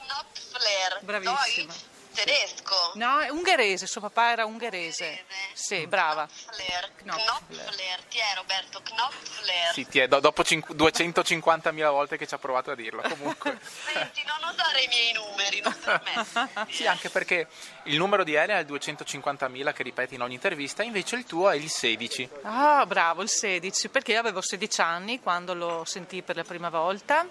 Knopfler. 0.05 0.99
Bravissima. 1.01 1.73
Deutsch? 1.73 1.96
Tedesco. 2.17 2.91
No, 2.95 3.19
è 3.19 3.29
ungherese, 3.29 3.85
suo 3.85 4.01
papà 4.01 4.31
era 4.31 4.45
ungherese. 4.45 5.25
Sì, 5.53 5.85
brava. 5.85 6.27
Knopfler. 6.27 6.91
Knopfler. 6.95 7.25
Knopfler. 7.25 8.03
Ti 8.09 8.17
è 8.17 8.35
Roberto 8.35 8.81
Knopfler. 8.81 9.73
Sì, 9.73 9.87
ti 9.87 9.99
è, 9.99 10.07
do- 10.07 10.19
dopo 10.19 10.43
cinque- 10.43 10.73
250.000 10.75 11.89
volte 11.91 12.17
che 12.17 12.25
ci 12.25 12.33
ha 12.33 12.39
provato 12.39 12.71
a 12.71 12.75
dirlo, 12.75 13.03
comunque. 13.03 13.59
Senti, 13.93 14.23
non 14.25 14.49
usare 14.51 14.81
i 14.81 14.87
miei 14.87 15.13
numeri, 15.13 15.61
non 15.61 15.77
permetterti. 15.79 16.73
Sì, 16.77 16.87
anche 16.87 17.09
perché 17.09 17.47
il 17.83 17.97
numero 17.97 18.23
di 18.23 18.33
Elena 18.33 18.59
è 18.59 18.61
il 18.61 18.67
250.000 18.67 19.73
che 19.73 19.83
ripeti 19.83 20.15
in 20.15 20.21
ogni 20.21 20.33
intervista, 20.33 20.81
invece 20.81 21.15
il 21.17 21.25
tuo 21.25 21.49
è 21.51 21.55
il 21.55 21.69
16. 21.69 22.29
Ah, 22.41 22.83
bravo, 22.87 23.21
il 23.21 23.29
16, 23.29 23.89
perché 23.89 24.13
io 24.13 24.19
avevo 24.19 24.41
16 24.41 24.81
anni 24.81 25.19
quando 25.21 25.53
lo 25.53 25.83
sentii 25.85 26.23
per 26.23 26.35
la 26.35 26.43
prima 26.43 26.69
volta 26.69 27.27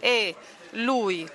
e 0.00 0.34
lui, 0.70 1.28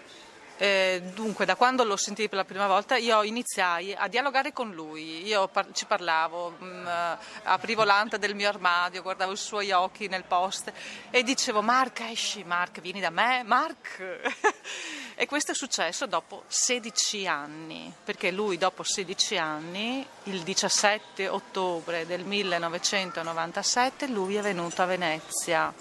eh, 0.57 1.01
dunque, 1.13 1.43
da 1.45 1.55
quando 1.55 1.83
lo 1.83 1.97
sentii 1.97 2.29
per 2.29 2.38
la 2.38 2.45
prima 2.45 2.67
volta, 2.67 2.95
io 2.95 3.24
iniziai 3.24 3.93
a 3.93 4.07
dialogare 4.07 4.53
con 4.53 4.71
lui. 4.71 5.25
Io 5.25 5.50
par- 5.50 5.71
ci 5.74 5.85
parlavo, 5.85 6.51
mh, 6.51 6.88
eh, 6.88 7.17
aprivo 7.43 7.83
l'anta 7.83 8.15
del 8.15 8.35
mio 8.35 8.47
armadio, 8.47 9.01
guardavo 9.01 9.33
i 9.33 9.38
suoi 9.38 9.71
occhi 9.71 10.07
nel 10.07 10.24
post 10.24 10.71
e 11.09 11.24
dicevo: 11.24 11.62
Mark, 11.62 12.00
esci, 12.01 12.43
Mark, 12.45 12.79
vieni 12.79 13.01
da 13.01 13.09
me, 13.09 13.43
Mark. 13.43 14.00
e 15.15 15.25
questo 15.25 15.51
è 15.51 15.55
successo 15.55 16.05
dopo 16.05 16.43
16 16.47 17.27
anni, 17.27 17.93
perché 18.03 18.31
lui, 18.31 18.57
dopo 18.57 18.83
16 18.83 19.38
anni, 19.38 20.07
il 20.24 20.41
17 20.41 21.27
ottobre 21.27 22.05
del 22.05 22.24
1997, 22.24 24.07
lui 24.07 24.35
è 24.35 24.41
venuto 24.41 24.81
a 24.81 24.85
Venezia. 24.85 25.74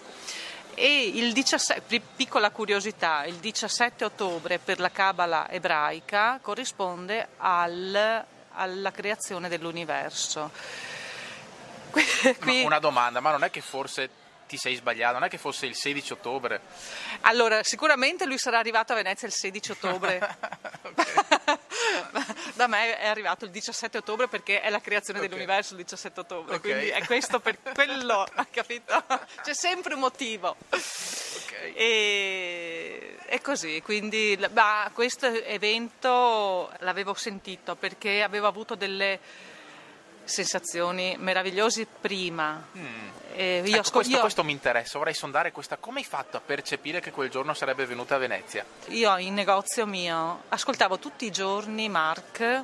E 0.74 1.06
il 1.14 1.32
17, 1.32 1.82
pi- 1.86 2.00
piccola 2.00 2.50
curiosità, 2.50 3.24
il 3.24 3.36
17 3.36 4.04
ottobre 4.04 4.58
per 4.58 4.80
la 4.80 4.90
Cabala 4.90 5.48
ebraica 5.50 6.38
corrisponde 6.42 7.28
al- 7.38 8.24
alla 8.52 8.90
creazione 8.90 9.48
dell'universo. 9.48 10.50
Qui- 12.40 12.64
una 12.64 12.78
domanda, 12.78 13.20
ma 13.20 13.30
non 13.30 13.44
è 13.44 13.50
che 13.50 13.60
forse 13.60 14.10
ti 14.46 14.56
sei 14.56 14.74
sbagliato, 14.74 15.14
non 15.14 15.24
è 15.24 15.28
che 15.28 15.38
fosse 15.38 15.66
il 15.66 15.74
16 15.74 16.12
ottobre? 16.12 16.60
allora, 17.22 17.62
sicuramente 17.62 18.26
lui 18.26 18.38
sarà 18.38 18.58
arrivato 18.58 18.92
a 18.92 18.96
Venezia 18.96 19.26
il 19.26 19.32
16 19.34 19.70
ottobre. 19.70 20.18
da 22.64 22.66
me 22.66 22.96
è 22.96 23.06
arrivato 23.06 23.44
il 23.44 23.50
17 23.50 23.98
ottobre 23.98 24.26
perché 24.28 24.60
è 24.60 24.70
la 24.70 24.80
creazione 24.80 25.18
Ok. 25.18 25.26
dell'universo 25.26 25.72
il 25.74 25.80
17 25.80 26.20
ottobre, 26.20 26.54
Ok. 26.56 26.60
quindi 26.62 26.88
è 26.88 27.04
questo 27.04 27.38
per 27.40 27.58
quello, 27.74 28.26
capito? 28.50 29.04
C'è 29.42 29.54
sempre 29.54 29.94
un 29.94 30.00
motivo. 30.00 30.56
Ok. 30.70 31.52
E, 31.74 33.16
e 33.26 33.40
così, 33.42 33.82
quindi 33.82 34.38
questo 34.94 35.26
evento 35.26 36.72
l'avevo 36.80 37.14
sentito 37.14 37.74
perché 37.76 38.22
avevo 38.22 38.46
avuto 38.46 38.74
delle 38.74 39.18
sensazioni 40.24 41.16
meravigliose 41.18 41.86
prima. 42.00 42.66
E 43.36 43.62
io 43.64 43.78
Ecco, 43.80 43.90
questo, 43.90 44.14
io- 44.14 44.20
questo 44.20 44.44
mi 44.44 44.52
interessa, 44.52 44.98
vorrei 44.98 45.14
sondare 45.14 45.50
questa. 45.52 45.76
Come 45.76 45.98
hai 46.00 46.04
fatto 46.04 46.36
a 46.36 46.40
percepire 46.40 47.00
che 47.00 47.10
quel 47.10 47.30
giorno 47.30 47.52
sarebbe 47.54 47.84
venuta 47.86 48.14
a 48.14 48.18
Venezia? 48.18 48.64
Io 48.88 49.16
in 49.18 49.34
negozio 49.34 49.86
mio 49.86 50.42
ascoltavo 50.48 50.98
tutti 50.98 51.24
i 51.26 51.30
giorni 51.32 51.88
Mark 51.88 52.62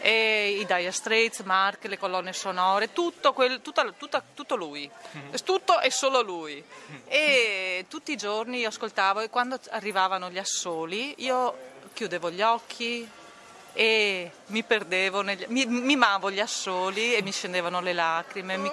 e 0.00 0.56
i 0.60 0.64
Dire 0.64 0.90
Straits, 0.92 1.40
Mark, 1.40 1.84
le 1.84 1.98
colonne 1.98 2.32
sonore, 2.32 2.92
tutto, 2.92 3.32
quel- 3.32 3.60
tutta- 3.60 3.90
tutta- 3.96 4.22
tutto 4.34 4.54
lui, 4.56 4.88
tutto 5.44 5.80
e 5.80 5.90
solo 5.90 6.22
lui. 6.22 6.62
E 7.06 7.84
tutti 7.88 8.12
i 8.12 8.16
giorni 8.16 8.58
io 8.60 8.68
ascoltavo 8.68 9.20
e 9.20 9.28
quando 9.28 9.58
arrivavano 9.70 10.30
gli 10.30 10.38
assoli 10.38 11.14
io 11.18 11.66
chiudevo 11.92 12.30
gli 12.30 12.42
occhi 12.42 13.08
e 13.78 14.32
mi 14.46 14.64
perdevo, 14.64 15.22
negli, 15.22 15.44
mi, 15.50 15.64
mimavo 15.64 16.32
gli 16.32 16.40
assoli 16.40 17.14
e 17.14 17.22
mi 17.22 17.30
scendevano 17.30 17.80
le 17.80 17.92
lacrime 17.92 18.56
mi 18.56 18.72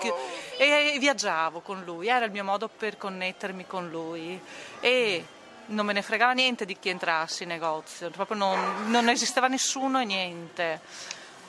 e 0.57 0.97
viaggiavo 0.97 1.59
con 1.59 1.83
lui, 1.83 2.07
era 2.07 2.25
il 2.25 2.31
mio 2.31 2.43
modo 2.43 2.67
per 2.67 2.97
connettermi 2.97 3.67
con 3.67 3.87
lui. 3.87 4.41
E 4.79 5.25
non 5.67 5.85
me 5.85 5.93
ne 5.93 6.01
fregava 6.01 6.31
niente 6.31 6.65
di 6.65 6.79
chi 6.79 6.89
entrasse 6.89 7.43
in 7.43 7.49
negozio, 7.49 8.09
proprio 8.09 8.35
non, 8.35 8.89
non 8.89 9.07
esisteva 9.09 9.45
nessuno 9.45 9.99
e 9.99 10.05
niente. 10.05 10.81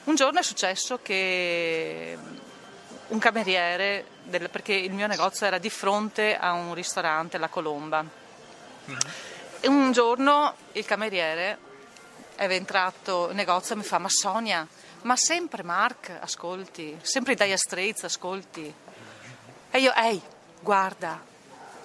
Un 0.05 0.17
giorno 0.17 0.39
è 0.39 0.43
successo 0.43 0.99
che 1.01 2.15
un 3.07 3.19
cameriere, 3.19 4.05
del- 4.25 4.51
perché 4.51 4.75
il 4.75 4.93
mio 4.93 5.07
negozio 5.07 5.47
era 5.47 5.57
di 5.57 5.71
fronte 5.71 6.37
a 6.37 6.53
un 6.53 6.75
ristorante, 6.75 7.39
La 7.39 7.49
Colomba, 7.49 8.05
e 9.61 9.67
un 9.67 9.93
giorno 9.93 10.57
il 10.73 10.85
cameriere 10.85 11.66
è 12.37 12.49
entrato 12.53 13.29
in 13.31 13.37
negozio 13.37 13.75
e 13.75 13.79
mi 13.79 13.85
fa: 13.85 13.99
Ma 13.99 14.09
Sonia, 14.09 14.67
ma 15.03 15.17
sempre 15.17 15.63
Mark, 15.63 16.17
ascolti, 16.21 16.99
sempre 17.03 17.35
Dire 17.35 17.57
Straits, 17.57 18.05
ascolti. 18.05 18.73
E 19.71 19.79
io, 19.79 19.93
ehi, 19.95 20.21
guarda, 20.61 21.21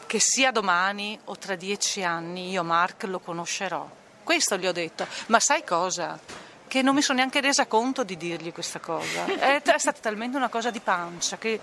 che 0.05 0.19
sia 0.19 0.51
domani 0.51 1.19
o 1.25 1.37
tra 1.37 1.55
dieci 1.55 2.03
anni 2.03 2.51
io 2.51 2.63
Mark 2.63 3.03
lo 3.03 3.19
conoscerò. 3.19 3.89
Questo 4.23 4.57
gli 4.57 4.67
ho 4.67 4.71
detto, 4.71 5.07
ma 5.27 5.39
sai 5.39 5.63
cosa? 5.63 6.19
Che 6.67 6.81
non 6.81 6.95
mi 6.95 7.01
sono 7.01 7.17
neanche 7.17 7.41
resa 7.41 7.65
conto 7.65 8.03
di 8.03 8.15
dirgli 8.15 8.53
questa 8.53 8.79
cosa. 8.79 9.25
È, 9.25 9.61
è 9.61 9.77
stata 9.77 9.99
talmente 9.99 10.37
una 10.37 10.49
cosa 10.49 10.69
di 10.69 10.79
pancia 10.79 11.37
che. 11.37 11.59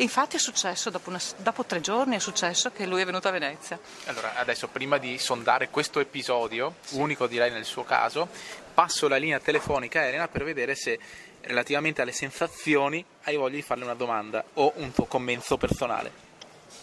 Infatti 0.00 0.36
è 0.36 0.38
successo, 0.38 0.88
dopo, 0.88 1.10
una- 1.10 1.20
dopo 1.36 1.64
tre 1.64 1.80
giorni 1.82 2.16
è 2.16 2.20
successo 2.20 2.70
che 2.72 2.86
lui 2.86 3.02
è 3.02 3.04
venuto 3.04 3.28
a 3.28 3.32
Venezia. 3.32 3.78
Allora, 4.06 4.34
adesso 4.36 4.68
prima 4.68 4.96
di 4.96 5.18
sondare 5.18 5.68
questo 5.68 6.00
episodio, 6.00 6.76
unico 6.92 7.26
direi 7.26 7.50
nel 7.50 7.66
suo 7.66 7.84
caso, 7.84 8.28
passo 8.72 9.08
la 9.08 9.16
linea 9.18 9.40
telefonica 9.40 10.00
a 10.00 10.04
Elena 10.04 10.26
per 10.28 10.44
vedere 10.44 10.74
se 10.74 10.98
relativamente 11.42 12.00
alle 12.00 12.12
sensazioni 12.12 13.04
hai 13.24 13.36
voglia 13.36 13.56
di 13.56 13.62
farle 13.62 13.84
una 13.84 13.94
domanda 13.94 14.42
o 14.54 14.72
un 14.76 14.90
tuo 14.92 15.04
commento 15.04 15.58
personale. 15.58 16.10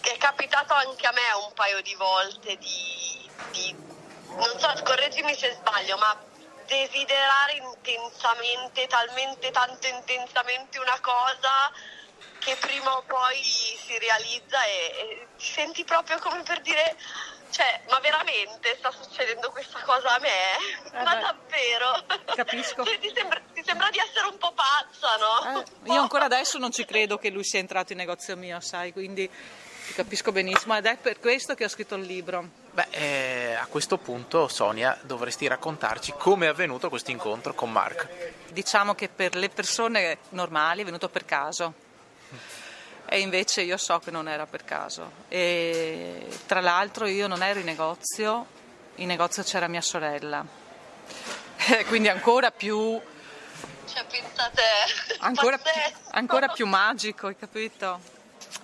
È 0.01 0.15
capitato 0.17 0.73
anche 0.73 1.07
a 1.07 1.11
me 1.11 1.21
un 1.47 1.53
paio 1.55 1.81
di 1.81 1.95
volte 1.95 2.55
di, 2.57 3.29
di- 3.51 3.75
non 4.29 4.59
so, 4.59 4.71
correggimi 4.83 5.33
se 5.33 5.53
sbaglio, 5.59 5.97
ma 5.97 6.15
desiderare 6.67 7.53
intensamente, 7.63 8.85
talmente 8.85 9.49
tanto 9.51 9.87
intensamente 9.87 10.77
una 10.77 10.99
cosa 11.01 11.71
che 12.39 12.55
prima 12.59 12.95
o 12.97 13.03
poi 13.03 13.41
si 13.43 13.97
realizza 13.99 14.63
e, 14.63 14.93
e 14.95 15.27
ti 15.37 15.45
senti 15.45 15.83
proprio 15.83 16.17
come 16.19 16.43
per 16.43 16.61
dire, 16.61 16.95
cioè, 17.49 17.81
ma 17.89 17.99
veramente 17.99 18.75
sta 18.77 18.91
succedendo 18.91 19.49
questa 19.51 19.79
cosa 19.81 20.15
a 20.15 20.19
me? 20.19 20.27
Eh 20.91 21.03
ma 21.03 21.15
beh, 21.15 21.21
davvero? 21.21 22.35
capisco. 22.35 22.83
Cioè, 22.87 22.99
ti, 22.99 23.11
sembra, 23.13 23.41
ti 23.53 23.63
sembra 23.65 23.89
di 23.89 23.97
essere 23.99 24.27
un 24.27 24.37
po' 24.37 24.53
pazza, 24.53 25.15
no? 25.17 25.59
Eh, 25.59 25.91
io 25.91 26.01
ancora 26.01 26.25
adesso 26.25 26.57
non 26.57 26.71
ci 26.71 26.85
credo 26.85 27.17
che 27.17 27.29
lui 27.29 27.43
sia 27.43 27.59
entrato 27.59 27.91
in 27.93 27.97
negozio 27.97 28.35
mio, 28.37 28.59
sai, 28.59 28.91
quindi 28.91 29.29
ti 29.87 29.93
capisco 29.93 30.31
benissimo 30.31 30.75
ed 30.75 30.85
è 30.85 30.97
per 30.97 31.19
questo 31.19 31.55
che 31.55 31.63
ho 31.63 31.69
scritto 31.69 31.95
il 31.95 32.03
libro. 32.03 32.65
Beh, 32.71 32.87
eh, 32.91 33.53
a 33.55 33.65
questo 33.67 33.97
punto, 33.97 34.47
Sonia, 34.47 34.97
dovresti 35.01 35.47
raccontarci 35.47 36.13
come 36.17 36.45
è 36.45 36.49
avvenuto 36.49 36.89
questo 36.89 37.11
incontro 37.11 37.53
con 37.53 37.71
Mark. 37.71 38.07
Diciamo 38.51 38.93
che 38.95 39.07
per 39.09 39.35
le 39.35 39.49
persone 39.49 40.19
normali 40.29 40.81
è 40.81 40.85
venuto 40.85 41.09
per 41.09 41.25
caso. 41.25 41.85
E 43.09 43.19
invece 43.19 43.61
io 43.61 43.77
so 43.77 43.99
che 43.99 44.11
non 44.11 44.27
era 44.27 44.45
per 44.45 44.65
caso. 44.65 45.11
E 45.29 46.27
tra 46.45 46.59
l'altro 46.59 47.07
io 47.07 47.27
non 47.27 47.41
ero 47.41 47.59
in 47.59 47.65
negozio, 47.65 48.45
in 48.95 49.07
negozio 49.07 49.43
c'era 49.43 49.67
mia 49.67 49.81
sorella. 49.81 50.45
E 51.69 51.85
quindi 51.85 52.07
ancora 52.07 52.51
più 52.51 53.01
Cioè, 53.91 54.05
pensate, 54.05 54.61
ancora, 55.19 55.57
più, 55.57 55.71
ancora 56.11 56.47
più 56.49 56.65
magico, 56.67 57.27
hai 57.27 57.35
capito? 57.35 57.99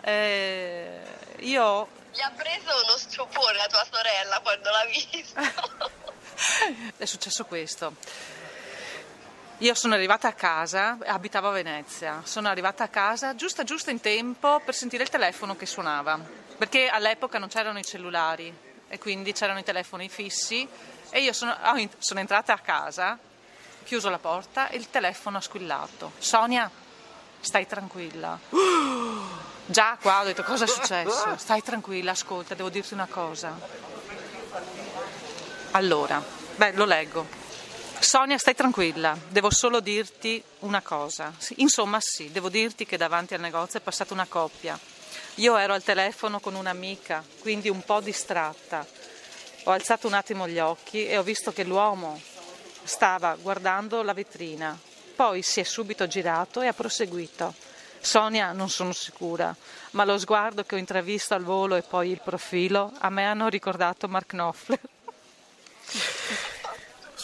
Eh, 0.01 1.01
io 1.39 1.88
Gli 2.12 2.21
ha 2.21 2.31
preso 2.35 2.69
uno 2.83 2.97
sciopone 2.97 3.59
a 3.59 3.67
tua 3.67 3.85
sorella 3.89 4.39
quando 4.41 4.69
l'ha 4.69 4.85
visto. 4.85 5.41
è 6.97 7.05
successo 7.05 7.45
questo. 7.45 7.95
Io 9.60 9.75
sono 9.75 9.93
arrivata 9.93 10.27
a 10.27 10.33
casa, 10.33 10.98
abitavo 11.05 11.50
a 11.50 11.51
Venezia, 11.51 12.22
sono 12.25 12.50
arrivata 12.50 12.83
a 12.83 12.88
casa 12.88 13.36
giusto 13.36 13.63
giusto 13.63 13.91
in 13.91 14.01
tempo 14.01 14.60
per 14.65 14.74
sentire 14.74 15.03
il 15.03 15.10
telefono 15.10 15.55
che 15.55 15.65
suonava, 15.65 16.19
perché 16.57 16.88
all'epoca 16.88 17.38
non 17.38 17.48
c'erano 17.48 17.79
i 17.79 17.86
cellulari 17.86 18.53
e 18.88 18.98
quindi 18.98 19.31
c'erano 19.31 19.60
i 19.60 19.63
telefoni 19.63 20.10
fissi 20.10 20.67
e 21.10 21.22
io 21.22 21.31
sono, 21.33 21.55
sono 22.00 22.19
entrata 22.19 22.51
a 22.51 22.57
casa, 22.57 23.17
chiuso 23.83 24.10
la 24.10 24.17
porta 24.17 24.69
e 24.69 24.75
il 24.75 24.89
telefono 24.89 25.38
ha 25.38 25.41
squillato. 25.41 26.13
Sonia, 26.17 26.69
stai 27.39 27.67
tranquilla. 27.67 28.38
Già 29.65 29.98
qua 30.01 30.22
ho 30.22 30.24
detto 30.25 30.43
cosa 30.43 30.65
è 30.65 30.67
successo? 30.67 31.38
Stai 31.39 31.62
tranquilla, 31.62 32.12
ascolta, 32.12 32.53
devo 32.53 32.69
dirti 32.69 32.93
una 32.93 33.07
cosa. 33.10 33.57
Allora, 35.72 36.22
beh, 36.55 36.74
lo 36.74 36.83
leggo. 36.83 37.42
Sonia, 38.03 38.38
stai 38.38 38.53
tranquilla, 38.53 39.17
devo 39.29 39.50
solo 39.50 39.79
dirti 39.79 40.43
una 40.60 40.81
cosa. 40.81 41.33
Insomma, 41.55 42.00
sì, 42.01 42.31
devo 42.31 42.50
dirti 42.50 42.86
che 42.86 42.98
davanti 42.98 43.33
al 43.33 43.39
negozio 43.39 43.79
è 43.79 43.81
passata 43.81 44.13
una 44.13 44.27
coppia. 44.27 44.77
Io 45.36 45.55
ero 45.55 45.74
al 45.74 45.83
telefono 45.83 46.39
con 46.39 46.53
un'amica, 46.53 47.24
quindi 47.39 47.69
un 47.69 47.81
po' 47.81 48.01
distratta. 48.01 48.86
Ho 49.63 49.72
alzato 49.72 50.07
un 50.07 50.13
attimo 50.13 50.48
gli 50.48 50.60
occhi 50.60 51.07
e 51.07 51.17
ho 51.17 51.24
visto 51.24 51.53
che 51.53 51.63
l'uomo 51.63 52.22
stava 52.83 53.36
guardando 53.36 54.03
la 54.03 54.13
vetrina. 54.13 54.77
Poi 55.15 55.41
si 55.41 55.62
è 55.62 55.63
subito 55.63 56.05
girato 56.05 56.62
e 56.62 56.67
ha 56.67 56.74
proseguito. 56.74 57.55
Sonia, 58.00 58.51
non 58.51 58.69
sono 58.69 58.91
sicura, 58.91 59.55
ma 59.91 60.03
lo 60.03 60.19
sguardo 60.19 60.65
che 60.65 60.75
ho 60.75 60.77
intravisto 60.77 61.36
al 61.36 61.43
volo 61.43 61.75
e 61.75 61.83
poi 61.83 62.10
il 62.10 62.22
profilo 62.22 62.91
a 63.00 63.10
me 63.10 63.25
hanno 63.25 63.48
ricordato 63.48 64.10
Mark 64.10 64.27
Knopfler. 64.27 64.79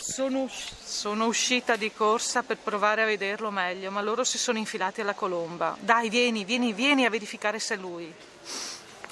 Sono, 0.09 0.49
sono 0.49 1.25
uscita 1.27 1.75
di 1.75 1.93
corsa 1.93 2.41
per 2.41 2.57
provare 2.57 3.03
a 3.03 3.05
vederlo 3.05 3.51
meglio, 3.51 3.91
ma 3.91 4.01
loro 4.01 4.23
si 4.23 4.39
sono 4.39 4.57
infilati 4.57 5.01
alla 5.01 5.13
colomba. 5.13 5.77
Dai, 5.79 6.09
vieni, 6.09 6.43
vieni, 6.43 6.73
vieni 6.73 7.05
a 7.05 7.11
verificare 7.11 7.59
se 7.59 7.75
è 7.75 7.77
lui. 7.77 8.11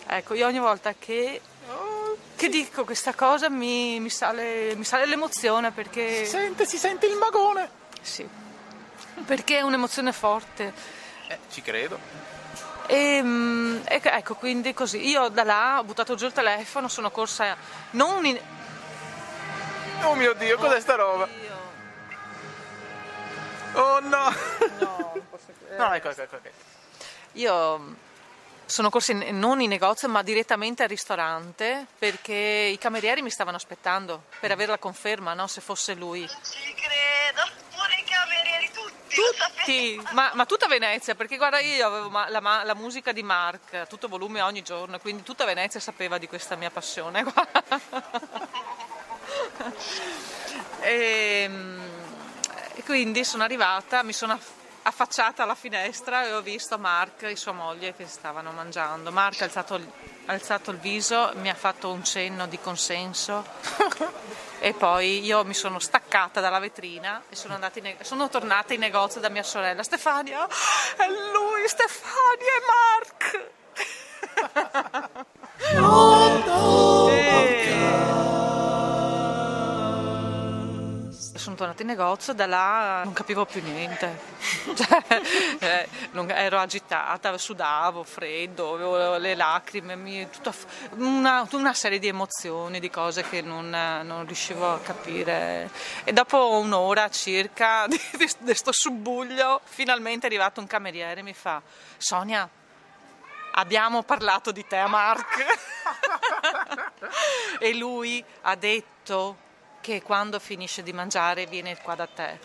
Ecco, 0.08 0.34
io 0.34 0.48
ogni 0.48 0.58
volta 0.58 0.96
che, 0.98 1.40
che 2.36 2.50
dico 2.50 2.84
questa 2.84 3.14
cosa 3.14 3.48
mi, 3.48 4.00
mi 4.00 4.10
sale, 4.10 4.74
mi 4.76 4.84
sale 4.84 5.06
l'emozione 5.06 5.72
perché... 5.72 6.26
Sente, 6.26 6.66
si 6.66 6.78
sente 6.78 7.06
il 7.06 7.16
magone. 7.16 7.70
Sì, 8.02 8.28
perché 9.24 9.60
è 9.60 9.62
un'emozione 9.62 10.12
forte. 10.12 10.74
Eh, 11.28 11.38
ci 11.52 11.62
credo. 11.62 12.00
E, 12.88 13.22
mm, 13.22 13.82
e- 13.86 14.02
ecco, 14.04 14.34
quindi 14.34 14.74
così. 14.74 15.08
Io 15.08 15.28
da 15.28 15.44
là 15.44 15.78
ho 15.78 15.84
buttato 15.84 16.16
giù 16.16 16.26
il 16.26 16.34
telefono, 16.34 16.88
sono 16.88 17.12
corsa 17.12 17.56
non 17.92 18.26
in... 18.26 18.40
Oh 20.04 20.16
mio 20.16 20.34
Dio, 20.34 20.58
cos'è 20.58 20.80
sta 20.80 20.96
roba? 20.96 21.28
Oh 23.74 24.00
no. 24.00 24.34
No, 24.80 25.12
non 25.14 25.28
posso 25.30 25.52
No, 25.78 25.94
ecco, 25.94 26.10
ecco, 26.10 26.22
ecco. 26.22 26.50
Io 27.34 27.78
mm, 27.78 27.94
sono 28.66 28.90
corsa 28.90 29.12
in- 29.12 29.38
non 29.38 29.62
in 29.62 29.70
negozio 29.70 30.08
ma 30.10 30.24
direttamente 30.24 30.82
al 30.84 30.90
ristorante 30.90 31.86
perché 31.98 32.34
i 32.34 32.78
camerieri 32.78 33.22
mi 33.22 33.30
stavano 33.30 33.58
aspettando 33.58 34.24
per 34.40 34.52
avere 34.52 34.72
la 34.72 34.78
conferma, 34.80 35.34
no, 35.34 35.46
se 35.48 35.62
fosse 35.62 35.94
lui. 35.94 36.22
Non 36.22 36.30
ci 36.44 36.74
credo. 36.74 37.66
Pure 37.76 37.96
i 38.00 38.04
camerieri 38.06 38.72
tutti. 38.72 39.16
Tutti, 39.16 40.02
ma, 40.14 40.32
ma 40.34 40.46
tutta 40.46 40.68
Venezia, 40.68 41.14
perché 41.16 41.38
guarda 41.38 41.60
io 41.60 41.86
avevo 41.86 42.10
ma- 42.10 42.30
la, 42.30 42.40
ma- 42.40 42.64
la 42.64 42.74
musica 42.76 43.12
di 43.12 43.22
Mark, 43.24 43.74
a 43.74 43.86
tutto 43.86 44.08
volume 44.08 44.42
ogni 44.42 44.64
giorno, 44.64 44.98
quindi 45.00 45.22
tutta 45.24 45.46
Venezia 45.46 45.80
sapeva 45.80 46.18
di 46.18 46.28
questa 46.28 46.56
mia 46.56 46.70
passione. 46.72 47.24
e, 50.82 51.46
mm, 51.48 51.80
e 52.76 52.84
quindi 52.84 53.24
sono 53.24 53.44
arrivata, 53.44 54.04
mi 54.04 54.14
sono 54.14 54.34
aff- 54.34 54.56
affacciata 54.84 55.44
alla 55.44 55.56
finestra 55.56 56.26
e 56.26 56.34
ho 56.34 56.42
visto 56.42 56.78
Mark 56.78 57.24
e 57.24 57.36
sua 57.36 57.52
moglie 57.52 57.94
che 57.94 58.08
stavano 58.08 58.52
mangiando. 58.52 59.12
Mark 59.12 59.42
ha 59.42 59.46
alzato, 59.46 59.76
ha 59.76 60.32
alzato 60.32 60.72
il 60.72 60.78
viso, 60.78 61.32
mi 61.36 61.50
ha 61.50 61.56
fatto 61.56 61.92
un 61.92 62.04
cenno 62.04 62.48
di 62.48 62.58
consenso 62.60 63.46
e 64.60 64.74
poi 64.74 65.24
io 65.26 65.44
mi 65.44 65.54
sono 65.54 65.80
staccata 65.80 66.40
dalla 66.40 66.60
vetrina 66.60 67.24
e 67.30 67.36
sono, 67.36 67.54
andata 67.54 67.80
in 67.80 67.96
sono 68.02 68.30
tornata 68.30 68.74
in 68.74 68.80
negozio 68.80 69.20
da 69.20 69.30
mia 69.30 69.44
sorella 69.44 69.84
Stefania. 69.84 70.48
È 70.48 71.06
lui, 71.08 71.68
Stefania 71.68 72.54
e 72.56 72.62
Mark. 72.72 73.56
E 75.60 77.57
tornata 81.58 81.82
in 81.82 81.88
negozio, 81.90 82.34
da 82.34 82.46
là 82.46 83.02
non 83.04 83.12
capivo 83.12 83.46
più 83.46 83.62
niente. 83.62 84.36
Cioè, 84.78 85.22
eh, 85.60 85.90
ero 86.12 86.60
agitata, 86.60 87.38
sudavo, 87.38 88.04
freddo, 88.04 88.76
avevo 88.76 89.18
le 89.18 89.36
lacrime, 89.36 89.96
mi- 89.96 90.30
tutta 90.30 90.54
una, 90.92 91.48
una 91.52 91.74
serie 91.74 92.00
di 92.00 92.08
emozioni, 92.08 92.80
di 92.80 92.90
cose 92.90 93.24
che 93.24 93.42
non, 93.42 93.70
non 93.70 94.26
riuscivo 94.26 94.74
a 94.74 94.80
capire. 94.80 95.70
E 96.04 96.14
dopo 96.14 96.60
un'ora 96.60 97.10
circa 97.10 97.88
di 97.90 98.00
questo 98.44 98.72
subbuglio, 98.72 99.62
finalmente 99.64 100.28
è 100.28 100.30
arrivato 100.30 100.60
un 100.60 100.68
cameriere 100.68 101.22
e 101.22 101.24
mi 101.24 101.34
fa: 101.34 101.62
Sonia, 101.98 102.48
abbiamo 103.52 104.04
parlato 104.04 104.52
di 104.52 104.66
te 104.66 104.78
a 104.78 104.88
Mark. 104.88 105.46
e 107.60 107.74
lui 107.76 108.24
ha 108.42 108.56
detto 108.56 109.46
che 109.88 110.02
quando 110.02 110.38
finisce 110.40 110.84
di 110.84 110.92
mangiare 110.92 111.46
viene 111.46 111.78
qua 111.78 111.96
da 111.96 112.08
te. 112.08 112.38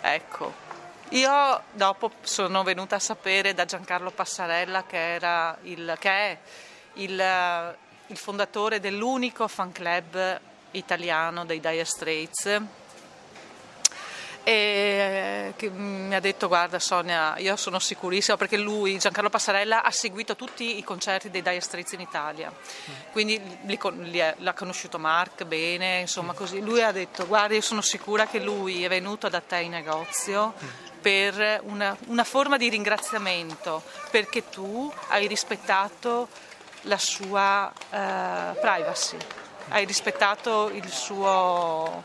Ecco. 0.00 0.52
Io 1.08 1.62
dopo 1.72 2.12
sono 2.22 2.62
venuta 2.62 2.94
a 2.96 3.00
sapere 3.00 3.54
da 3.54 3.64
Giancarlo 3.64 4.12
Passarella 4.12 4.84
che, 4.84 5.14
era 5.14 5.58
il, 5.62 5.96
che 5.98 6.10
è 6.10 6.38
il, 6.94 7.76
il 8.06 8.16
fondatore 8.16 8.78
dell'unico 8.78 9.48
fan 9.48 9.72
club 9.72 10.40
italiano 10.70 11.44
dei 11.44 11.58
Dire 11.58 11.84
Straits 11.84 12.60
e 14.44 15.54
che 15.56 15.70
mi 15.70 16.14
ha 16.14 16.20
detto 16.20 16.48
guarda 16.48 16.78
Sonia 16.78 17.36
io 17.38 17.56
sono 17.56 17.78
sicurissima 17.78 18.36
perché 18.36 18.58
lui 18.58 18.98
Giancarlo 18.98 19.30
Passarella 19.30 19.82
ha 19.82 19.90
seguito 19.90 20.36
tutti 20.36 20.76
i 20.76 20.84
concerti 20.84 21.30
dei 21.30 21.42
Dire 21.42 21.60
Straits 21.60 21.92
in 21.92 22.00
Italia. 22.00 22.52
Quindi 23.10 23.40
li 23.62 23.78
li 24.02 24.22
l'ha 24.36 24.52
conosciuto 24.52 24.98
Mark 24.98 25.44
bene 25.44 26.00
insomma 26.00 26.34
così. 26.34 26.60
Lui 26.60 26.82
ha 26.82 26.92
detto 26.92 27.26
guarda 27.26 27.54
io 27.54 27.62
sono 27.62 27.80
sicura 27.80 28.26
che 28.26 28.38
lui 28.38 28.84
è 28.84 28.88
venuto 28.88 29.28
da 29.28 29.40
te 29.40 29.60
in 29.60 29.70
negozio 29.70 30.52
per 31.00 31.60
una, 31.64 31.96
una 32.06 32.24
forma 32.24 32.56
di 32.56 32.68
ringraziamento 32.68 33.82
perché 34.10 34.48
tu 34.50 34.92
hai 35.08 35.26
rispettato 35.26 36.28
la 36.82 36.98
sua 36.98 37.72
eh, 37.90 38.58
privacy 38.60 39.16
hai 39.68 39.84
rispettato 39.84 40.70
il 40.70 40.88
suo 40.90 42.02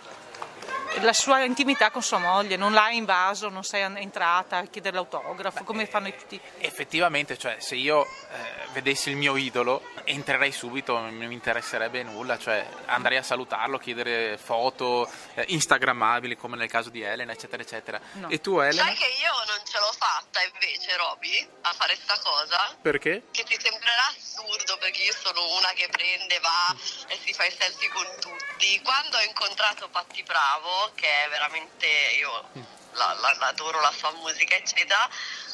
la 1.02 1.14
sua 1.14 1.44
intimità 1.44 1.92
con 1.92 2.02
sua 2.02 2.18
moglie, 2.18 2.56
non 2.56 2.74
l'ha 2.74 2.90
invaso, 2.90 3.50
non 3.50 3.64
sei 3.64 3.82
entrata 3.82 4.58
a 4.58 4.64
chiedere 4.66 4.96
l'autografo, 4.96 5.64
come 5.64 5.86
fanno 5.86 6.12
tutti. 6.14 6.40
Effettivamente, 6.60 7.38
cioè, 7.38 7.58
se 7.60 7.76
io 7.76 8.06
eh, 8.06 8.68
vedessi 8.72 9.10
il 9.10 9.16
mio 9.16 9.36
idolo, 9.36 9.84
entrerei 10.04 10.52
subito, 10.52 10.98
non 10.98 11.14
mi 11.14 11.34
interesserebbe 11.34 12.04
nulla, 12.04 12.38
cioè 12.38 12.68
andrei 12.86 13.18
a 13.18 13.24
salutarlo, 13.24 13.78
chiedere 13.78 14.38
foto 14.38 15.10
eh, 15.36 15.46
instagrammabili 15.50 16.36
come 16.36 16.58
nel 16.58 16.70
caso 16.70 16.90
di 16.90 17.02
Elena, 17.02 17.32
eccetera, 17.32 17.62
eccetera. 17.62 18.00
No. 18.14 18.30
E 18.30 18.42
tu 18.42 18.60
Elena? 18.60 18.84
Sai 18.84 18.96
che 18.96 19.08
io 19.22 19.32
non 19.48 19.66
ce 19.66 19.80
l'ho 19.80 19.94
fatta 19.98 20.42
invece, 20.44 20.98
Roby, 20.98 21.48
a 21.62 21.74
fare 21.74 21.96
sta 21.96 22.20
cosa? 22.20 22.76
Perché? 22.82 23.24
Che 23.32 23.44
ti 23.44 23.58
sembrerà 23.60 24.08
assurdo 24.18 24.78
perché 24.80 25.04
io 25.04 25.14
sono 25.14 25.56
una 25.58 25.70
che 25.76 25.88
prende, 25.90 26.40
va 26.40 26.76
e 27.08 27.18
si 27.24 27.34
fa 27.34 27.46
i 27.46 27.52
selfie 27.58 27.90
con 27.90 28.06
tutti. 28.20 28.82
Quando 28.82 29.18
ho 29.18 29.22
incontrato 29.22 29.90
Patti 29.90 30.24
Bravo, 30.24 30.79
che 30.96 31.08
è 31.26 31.30
veramente 31.30 31.86
io 32.18 32.50
la, 32.94 33.14
la- 33.14 33.36
la 33.40 33.48
adoro 33.48 33.80
la 33.82 33.92
sua 33.92 34.12
musica, 34.14 34.56
eccetera, 34.56 35.08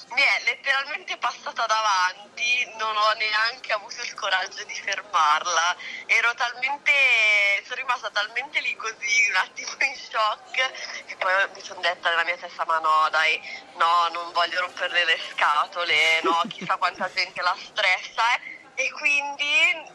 mi 0.09 0.21
è 0.21 0.41
letteralmente 0.45 1.17
passata 1.17 1.65
davanti, 1.65 2.65
non 2.77 2.95
ho 2.95 3.11
neanche 3.13 3.73
avuto 3.73 4.01
il 4.01 4.13
coraggio 4.13 4.63
di 4.63 4.73
fermarla. 4.73 5.75
Ero 6.05 6.33
talmente, 6.35 6.91
sono 7.63 7.75
rimasta 7.75 8.09
talmente 8.11 8.59
lì 8.61 8.75
così, 8.75 9.29
un 9.29 9.35
attimo 9.35 9.71
in 9.79 9.95
shock, 9.95 11.05
che 11.05 11.15
poi 11.17 11.33
mi 11.53 11.61
sono 11.61 11.81
detta 11.81 12.09
nella 12.09 12.23
mia 12.23 12.37
testa, 12.37 12.65
ma 12.65 12.77
no, 12.79 13.07
dai, 13.09 13.39
no, 13.75 14.07
non 14.09 14.31
voglio 14.31 14.61
romperle 14.61 15.03
le 15.05 15.19
scatole, 15.31 16.21
no, 16.23 16.41
chissà 16.47 16.77
quanta 16.77 17.11
gente 17.13 17.41
la 17.41 17.55
stressa. 17.59 18.35
eh. 18.35 18.54
E 18.77 18.91
quindi 18.91 19.45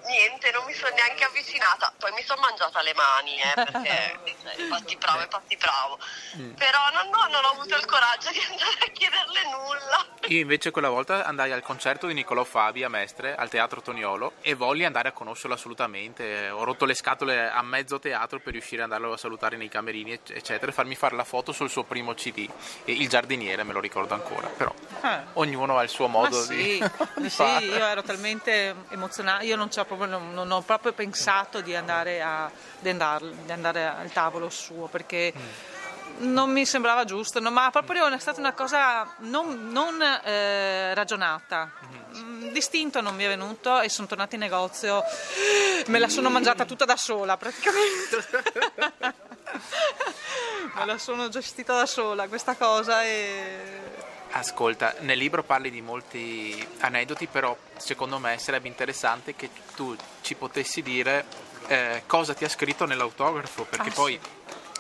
niente, 0.07 0.51
non 0.53 0.65
mi 0.65 0.73
sono 0.73 0.95
neanche 0.95 1.25
avvicinata, 1.25 1.93
poi 1.99 2.13
mi 2.13 2.23
sono 2.23 2.41
mangiata 2.41 2.81
le 2.81 2.95
mani, 2.95 3.37
eh, 3.39 3.53
perché 3.55 4.21
cioè, 4.43 4.67
fatti 4.69 4.97
bravo 4.97 5.21
e 5.21 5.27
fatti 5.29 5.57
bravo. 5.57 5.99
Mm. 6.39 6.53
Però 6.55 6.79
no, 6.95 7.03
no, 7.11 7.27
non 7.31 7.45
ho 7.45 7.49
avuto 7.51 7.77
il 7.77 7.85
coraggio 7.85 8.31
di 8.31 8.41
andare 8.49 8.79
a 8.87 8.91
chiederle 8.91 9.43
nulla. 9.51 10.07
Io 10.29 10.41
invece 10.41 10.71
quella 10.71 10.89
volta 10.89 11.25
andai 11.27 11.53
al 11.53 11.61
concerto 11.63 12.07
di 12.07 12.15
Niccolò 12.15 12.45
Fabi 12.45 12.83
a 12.83 12.89
Mestre, 12.89 13.35
al 13.35 13.51
Teatro 13.51 13.83
Toniolo, 13.83 14.33
e 14.41 14.55
volli 14.55 14.85
andare 14.87 15.09
a 15.09 15.13
conoscerlo 15.13 15.55
assolutamente. 15.55 16.49
Ho 16.49 16.65
rotto 16.65 16.85
le 16.87 16.95
scatole 16.95 17.51
a 17.51 17.63
mezzo 17.63 17.99
teatro 17.99 18.39
per 18.41 18.53
riuscire 18.53 18.83
ad 18.83 18.91
andarlo 18.93 19.13
a 19.13 19.19
salutare 19.19 19.57
nei 19.59 19.69
camerini, 19.69 20.13
ecc- 20.13 20.31
eccetera, 20.35 20.71
e 20.71 20.75
farmi 20.75 20.95
fare 20.95 21.17
la 21.17 21.25
foto 21.25 21.53
sul 21.53 21.69
suo 21.69 21.83
primo 21.85 22.15
CD. 22.15 22.49
E 22.85 22.93
il 22.93 23.09
giardiniere 23.11 23.63
me 23.63 23.73
lo 23.75 23.81
ricordo 23.81 24.15
ancora, 24.15 24.47
però 24.49 24.73
Eh. 25.03 25.21
ognuno 25.35 25.77
ha 25.79 25.83
il 25.83 25.89
suo 25.91 26.07
modo 26.07 26.39
Ma 26.41 26.47
di, 26.47 26.77
sì, 26.79 26.91
di 27.21 27.29
sì, 27.29 27.37
fare. 27.37 27.65
io 27.67 27.85
ero 27.85 28.03
talmente 28.03 28.70
emozionata, 28.91 29.43
io 29.43 29.57
non, 29.57 29.69
proprio- 29.69 30.07
non- 30.07 30.33
non 30.33 30.51
ho 30.51 30.63
proprio 30.63 30.93
pensato 30.93 31.61
di 31.61 31.75
andare, 31.75 32.21
a- 32.23 32.51
di 32.79 32.89
andar- 32.89 33.23
di 33.25 33.53
andare 33.53 33.87
al 33.87 34.11
tavolo 34.13 34.49
suo 34.51 34.87
perché 34.87 35.33
non 36.19 36.51
mi 36.51 36.67
sembrava 36.67 37.05
giusto, 37.05 37.41
no, 37.41 37.51
ma 37.51 37.71
proprio 37.71 38.07
è 38.09 38.19
stata 38.19 38.41
una 38.41 38.53
cosa 38.53 39.15
non, 39.19 39.69
non, 39.71 40.01
eh, 40.03 40.93
ragionata. 40.95 41.71
Mm, 42.17 42.49
Distinto 42.53 43.01
non 43.01 43.15
mi 43.15 43.25
è 43.25 43.29
venuto 43.29 43.81
e 43.81 43.89
sono 43.89 44.07
tornata 44.09 44.35
in 44.35 44.41
negozio, 44.43 45.03
me 45.87 45.99
la 45.99 46.09
sono 46.09 46.29
mangiata 46.29 46.65
tutta 46.65 46.85
da 46.85 46.97
sola 46.97 47.37
praticamente. 47.37 48.27
me 50.75 50.85
la 50.85 50.99
sono 50.99 51.29
gestita 51.29 51.75
da 51.77 51.87
sola 51.87 52.29
questa 52.29 52.55
cosa 52.55 53.03
e 53.05 53.90
Ascolta, 54.33 54.95
nel 55.01 55.19
libro 55.19 55.43
parli 55.43 55.71
di 55.71 55.81
molti 55.81 56.67
aneddoti, 56.81 57.27
però 57.27 57.57
secondo 57.77 58.19
me 58.19 58.39
sarebbe 58.39 58.69
interessante 58.69 59.35
che 59.35 59.51
tu 59.75 59.97
ci 60.21 60.35
potessi 60.37 60.83
dire 60.83 61.25
eh, 61.67 62.05
cosa 62.07 62.33
ti 62.35 62.45
ha 62.45 62.49
scritto 62.49 62.87
nell'autografo, 62.87 63.65
perché 63.65 63.89
Ah, 63.89 63.93
poi 63.93 64.21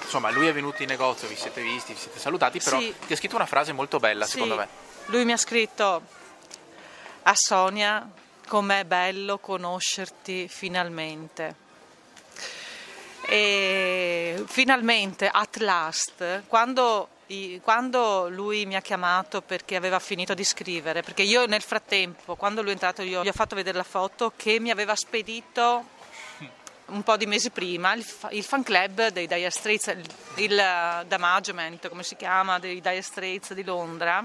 insomma 0.02 0.30
lui 0.30 0.46
è 0.46 0.52
venuto 0.52 0.82
in 0.82 0.88
negozio, 0.88 1.26
vi 1.26 1.34
siete 1.34 1.62
visti, 1.62 1.94
vi 1.94 1.98
siete 1.98 2.18
salutati, 2.20 2.60
però 2.60 2.78
Sì. 2.78 2.94
ti 3.06 3.12
ha 3.12 3.16
scritto 3.16 3.34
una 3.34 3.46
frase 3.46 3.72
molto 3.72 3.98
bella 3.98 4.24
Sì, 4.24 4.32
secondo 4.32 4.54
me. 4.56 4.68
Lui 5.06 5.24
mi 5.24 5.32
ha 5.32 5.36
scritto 5.36 6.02
a 7.22 7.32
Sonia 7.34 8.08
com'è 8.46 8.84
bello 8.84 9.38
conoscerti 9.38 10.46
finalmente. 10.48 11.68
E 13.22 14.42
finalmente, 14.46 15.28
at 15.28 15.56
last, 15.58 16.42
quando, 16.46 17.08
quando 17.62 18.28
lui 18.28 18.66
mi 18.66 18.74
ha 18.74 18.80
chiamato 18.80 19.40
perché 19.40 19.76
aveva 19.76 20.00
finito 20.00 20.34
di 20.34 20.42
scrivere, 20.42 21.02
perché 21.02 21.22
io 21.22 21.46
nel 21.46 21.62
frattempo, 21.62 22.34
quando 22.34 22.60
lui 22.60 22.70
è 22.70 22.72
entrato, 22.72 23.02
gli 23.02 23.14
ho 23.14 23.32
fatto 23.32 23.54
vedere 23.54 23.76
la 23.76 23.84
foto 23.84 24.32
che 24.34 24.58
mi 24.58 24.70
aveva 24.70 24.96
spedito 24.96 25.98
un 26.86 27.02
po' 27.04 27.16
di 27.16 27.26
mesi 27.26 27.50
prima 27.50 27.94
il, 27.94 28.04
il 28.30 28.42
fan 28.42 28.62
club 28.62 29.08
dei 29.08 29.26
Dire 29.26 29.50
Straits, 29.50 29.86
il, 29.86 30.04
il 30.36 31.04
Damagement, 31.06 31.88
come 31.88 32.02
si 32.02 32.16
chiama, 32.16 32.58
dei 32.58 32.80
Dire 32.80 33.02
Straits 33.02 33.52
di 33.52 33.64
Londra. 33.64 34.24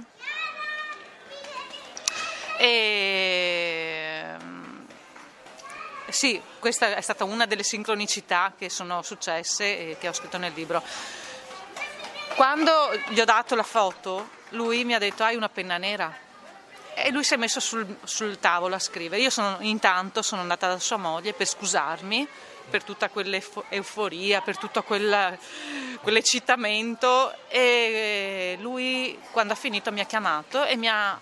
E 2.58 4.24
mm, 4.42 4.86
sì, 6.10 6.42
questa 6.60 6.96
è 6.96 7.02
stata 7.02 7.24
una 7.24 7.46
delle 7.46 7.64
sincronicità 7.64 8.54
che 8.58 8.70
sono 8.70 9.02
successe 9.02 9.92
e 9.92 9.98
che 10.00 10.08
ho 10.08 10.14
scritto 10.14 10.38
nel 10.38 10.54
libro. 10.54 10.82
Quando 12.36 12.92
gli 13.08 13.20
ho 13.22 13.26
dato 13.26 13.56
la 13.56 13.64
foto, 13.64 14.30
lui 14.50 14.84
mi 14.84 14.94
ha 14.94 15.00
detto 15.00 15.24
hai 15.24 15.38
una 15.38 15.48
penna 15.48 15.78
nera. 15.78 16.14
E 16.94 17.10
lui 17.12 17.24
si 17.24 17.34
è 17.34 17.38
messo 17.38 17.62
sul, 17.62 17.98
sul 18.04 18.40
tavolo 18.40 18.76
a 18.76 18.80
scrivere. 18.80 19.22
Io 19.22 19.30
sono- 19.30 19.58
intanto 19.62 20.22
sono 20.22 20.42
andata 20.42 20.68
da 20.68 20.80
sua 20.80 20.98
moglie 20.98 21.34
per 21.34 21.48
scusarmi 21.48 22.28
per 22.70 22.84
tutta 22.84 23.10
quell'euforia, 23.10 24.42
per 24.42 24.58
tutto 24.58 24.84
quella- 24.84 25.38
quell'eccitamento 26.02 27.34
e 27.48 28.58
lui 28.60 29.18
quando 29.32 29.54
ha 29.54 29.56
finito 29.56 29.92
mi 29.92 30.02
ha 30.02 30.06
chiamato 30.06 30.66
e 30.66 30.76
mi 30.76 30.90
ha, 30.90 31.18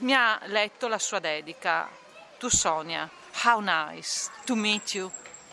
mi 0.00 0.14
ha 0.14 0.38
letto 0.44 0.88
la 0.88 0.98
sua 0.98 1.20
dedica. 1.20 1.88
Tu 2.38 2.48
Sonia, 2.50 3.08
how 3.44 3.60
nice 3.60 4.28
to 4.44 4.54
meet 4.54 4.92
you 4.94 5.10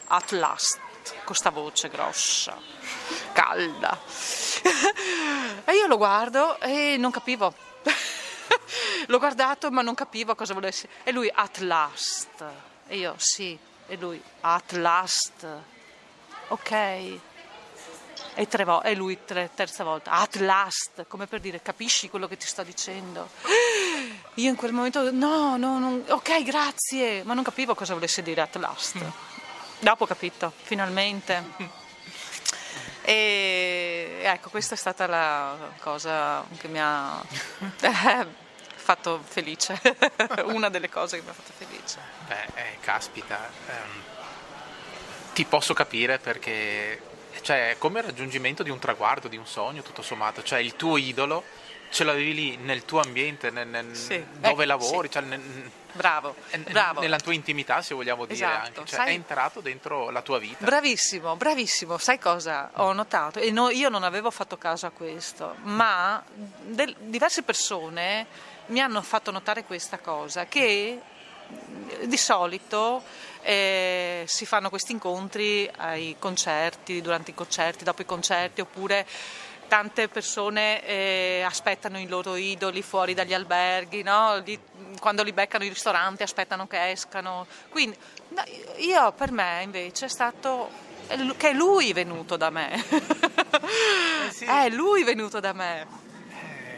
at 0.08 0.32
last, 0.32 0.80
questa 1.25 1.49
voce 1.49 1.89
grossa, 1.89 2.57
calda. 3.33 3.97
E 5.63 5.73
io 5.75 5.87
lo 5.87 5.97
guardo 5.97 6.59
e 6.59 6.97
non 6.97 7.11
capivo. 7.11 7.53
L'ho 9.07 9.19
guardato 9.19 9.69
ma 9.71 9.81
non 9.81 9.93
capivo 9.93 10.35
cosa 10.35 10.53
volesse. 10.53 10.89
E 11.03 11.11
lui, 11.11 11.31
at 11.33 11.59
last. 11.59 12.43
E 12.87 12.97
io, 12.97 13.13
sì. 13.17 13.57
E 13.87 13.95
lui, 13.97 14.21
at 14.41 14.71
last. 14.73 15.45
Ok. 16.49 16.71
E, 18.33 18.47
tre 18.47 18.63
vo- 18.63 18.81
e 18.81 18.95
lui, 18.95 19.19
tre- 19.23 19.51
terza 19.53 19.83
volta, 19.83 20.11
at 20.11 20.35
last. 20.37 21.05
Come 21.07 21.27
per 21.27 21.39
dire, 21.39 21.61
capisci 21.61 22.09
quello 22.09 22.27
che 22.27 22.37
ti 22.37 22.47
sto 22.47 22.63
dicendo? 22.63 23.29
Io 24.35 24.49
in 24.49 24.55
quel 24.55 24.73
momento, 24.73 25.11
no, 25.11 25.57
no, 25.57 25.79
non- 25.79 26.03
ok, 26.07 26.43
grazie. 26.43 27.23
Ma 27.23 27.33
non 27.33 27.43
capivo 27.43 27.75
cosa 27.75 27.93
volesse 27.93 28.21
dire 28.23 28.41
at 28.41 28.55
last. 28.55 28.97
Dopo 29.82 30.04
ho 30.04 30.08
capito, 30.08 30.54
finalmente. 30.62 31.44
E 33.02 34.20
ecco, 34.22 34.50
questa 34.52 34.76
è 34.76 34.78
stata 34.78 35.08
la 35.08 35.72
cosa 35.80 36.46
che 36.58 36.67
mi 36.67 36.80
ha 36.80 37.20
eh, 37.82 38.28
fatto 38.76 39.24
felice, 39.28 39.80
una 40.46 40.70
delle 40.70 40.88
cose 40.88 41.17
che 41.17 41.24
mi 41.24 41.30
ha 41.30 41.34
fatto 41.34 41.52
felice. 41.58 41.98
Beh, 42.28 42.46
eh, 42.62 42.78
caspita, 42.80 43.50
ehm, 43.67 44.02
ti 45.34 45.46
posso 45.46 45.74
capire 45.74 46.20
perché 46.20 47.02
cioè, 47.41 47.76
come 47.80 48.00
il 48.02 48.06
raggiungimento 48.06 48.62
di 48.62 48.70
un 48.70 48.78
traguardo, 48.78 49.28
di 49.28 49.38
un 49.38 49.48
sogno, 49.48 49.82
tutto 49.82 50.04
sommato, 50.04 50.44
cioè 50.44 50.60
il 50.60 50.76
tuo 50.76 50.98
idolo 50.98 51.44
ce 51.89 52.04
l'avevi 52.04 52.34
lì 52.36 52.56
nel 52.58 52.86
tuo 52.86 53.00
ambiente, 53.02 53.50
nel- 53.50 53.67
nel- 53.67 53.96
Sì. 53.96 54.24
dove 54.38 54.63
Eh, 54.63 54.67
lavori, 54.67 55.08
sì. 55.08 55.13
cioè, 55.13 55.24
nel- 55.24 55.72
Bravo, 55.93 56.36
bravo. 56.69 57.01
nella 57.01 57.19
tua 57.19 57.34
intimità, 57.34 57.82
se 57.82 57.93
vogliamo 57.93 58.25
dire 58.25 58.36
Esatto, 58.36 58.65
anche, 58.80 58.86
cioè, 58.86 58.99
sai- 58.99 59.08
è 59.10 59.13
entrato 59.13 59.60
dentro 59.62 60.10
la 60.10 60.21
tua 60.21 60.39
vita. 60.39 60.63
Bravissimo, 60.63 61.36
bravissimo. 61.36 61.97
Sai 61.97 62.17
cosa 62.19 62.69
ho 62.75 62.93
notato? 62.93 63.39
E 63.39 63.51
no- 63.51 63.69
io 63.69 63.89
non 63.89 64.04
avevo 64.04 64.32
fatto 64.32 64.58
caso 64.58 64.86
a 64.86 64.91
questo, 64.91 65.56
ma 65.63 66.23
del- 66.62 66.95
diverse 66.99 67.43
persone 67.43 68.25
mi 68.67 68.80
hanno 68.80 69.01
fatto 69.01 69.32
notare 69.32 69.63
questa 69.65 69.97
cosa, 69.99 70.45
che 70.45 70.99
mh, 71.47 72.06
di 72.06 72.17
solito 72.17 73.04
eh, 73.43 74.23
si 74.27 74.45
fanno 74.45 74.69
questi 74.69 74.91
incontri 74.91 75.69
ai 75.77 76.15
concerti, 76.19 77.01
durante 77.01 77.32
i 77.32 77.34
concerti, 77.34 77.84
dopo 77.84 78.01
i 78.04 78.06
concerti, 78.06 78.62
oppure 78.62 79.06
tante 79.71 80.10
persone 80.10 80.84
eh, 80.84 81.43
aspettano 81.45 81.97
i 81.97 82.05
loro 82.05 82.36
idoli 82.36 82.81
fuori 82.81 83.13
dagli 83.13 83.34
alberghi, 83.34 84.03
no? 84.03 84.36
Li- 84.39 84.60
quando 84.99 85.23
li 85.23 85.31
beccano 85.31 85.63
i 85.63 85.69
ristoranti 85.69 86.23
aspettano 86.23 86.67
che 86.67 86.89
escano. 86.89 87.47
Quindi 87.69 87.97
no, 88.27 88.43
io 88.79 89.13
per 89.13 89.31
me 89.31 89.62
invece 89.63 90.07
è 90.07 90.10
stato 90.10 90.69
che 91.38 91.51
è 91.51 91.53
lui 91.53 91.93
venuto 91.93 92.36
da 92.36 92.49
me. 92.49 92.84
sì. 94.31 94.43
È 94.43 94.67
lui 94.67 95.03
venuto 95.03 95.39
da 95.39 95.53
me. 95.53 95.88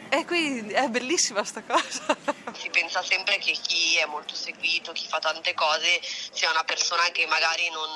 E 0.10 0.24
quindi 0.26 0.72
è 0.74 0.88
bellissima 0.88 1.44
sta 1.44 1.64
cosa. 1.64 2.16
Si 2.54 2.70
pensa 2.70 3.02
sempre 3.02 3.40
che 3.40 3.54
chi 3.54 3.98
è 3.98 4.06
molto 4.06 4.36
seguito, 4.36 4.92
chi 4.92 5.08
fa 5.08 5.18
tante 5.18 5.56
cose, 5.56 6.00
sia 6.04 6.52
una 6.52 6.64
persona 6.64 7.10
che 7.12 7.26
magari 7.26 7.68
non, 7.72 7.90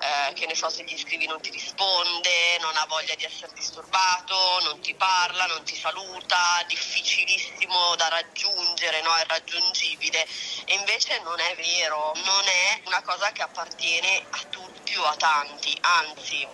eh, 0.00 0.32
che 0.32 0.46
ne 0.46 0.54
so, 0.54 0.70
se 0.70 0.82
gli 0.84 0.96
scrivi 0.96 1.26
non 1.26 1.40
ti 1.40 1.50
risponde, 1.50 2.58
non 2.60 2.74
ha 2.74 2.86
voglia 2.88 3.14
di 3.16 3.24
essere 3.24 3.52
disturbato, 3.54 4.60
non 4.64 4.80
ti 4.80 4.94
parla, 4.94 5.44
non 5.44 5.62
ti 5.62 5.76
saluta, 5.76 6.36
difficilissimo 6.66 7.94
da 7.96 8.08
raggiungere, 8.08 9.02
no? 9.02 9.14
è 9.14 9.24
raggiungibile. 9.26 10.26
E 10.64 10.74
invece 10.74 11.20
non 11.20 11.38
è 11.38 11.54
vero, 11.54 12.12
non 12.24 12.46
è 12.46 12.80
una 12.84 13.02
cosa 13.02 13.30
che 13.32 13.42
appartiene 13.42 14.26
a 14.30 14.46
tutti 14.48 14.96
o 14.96 15.04
a 15.04 15.16
tanti, 15.16 15.76
anzi 15.80 16.48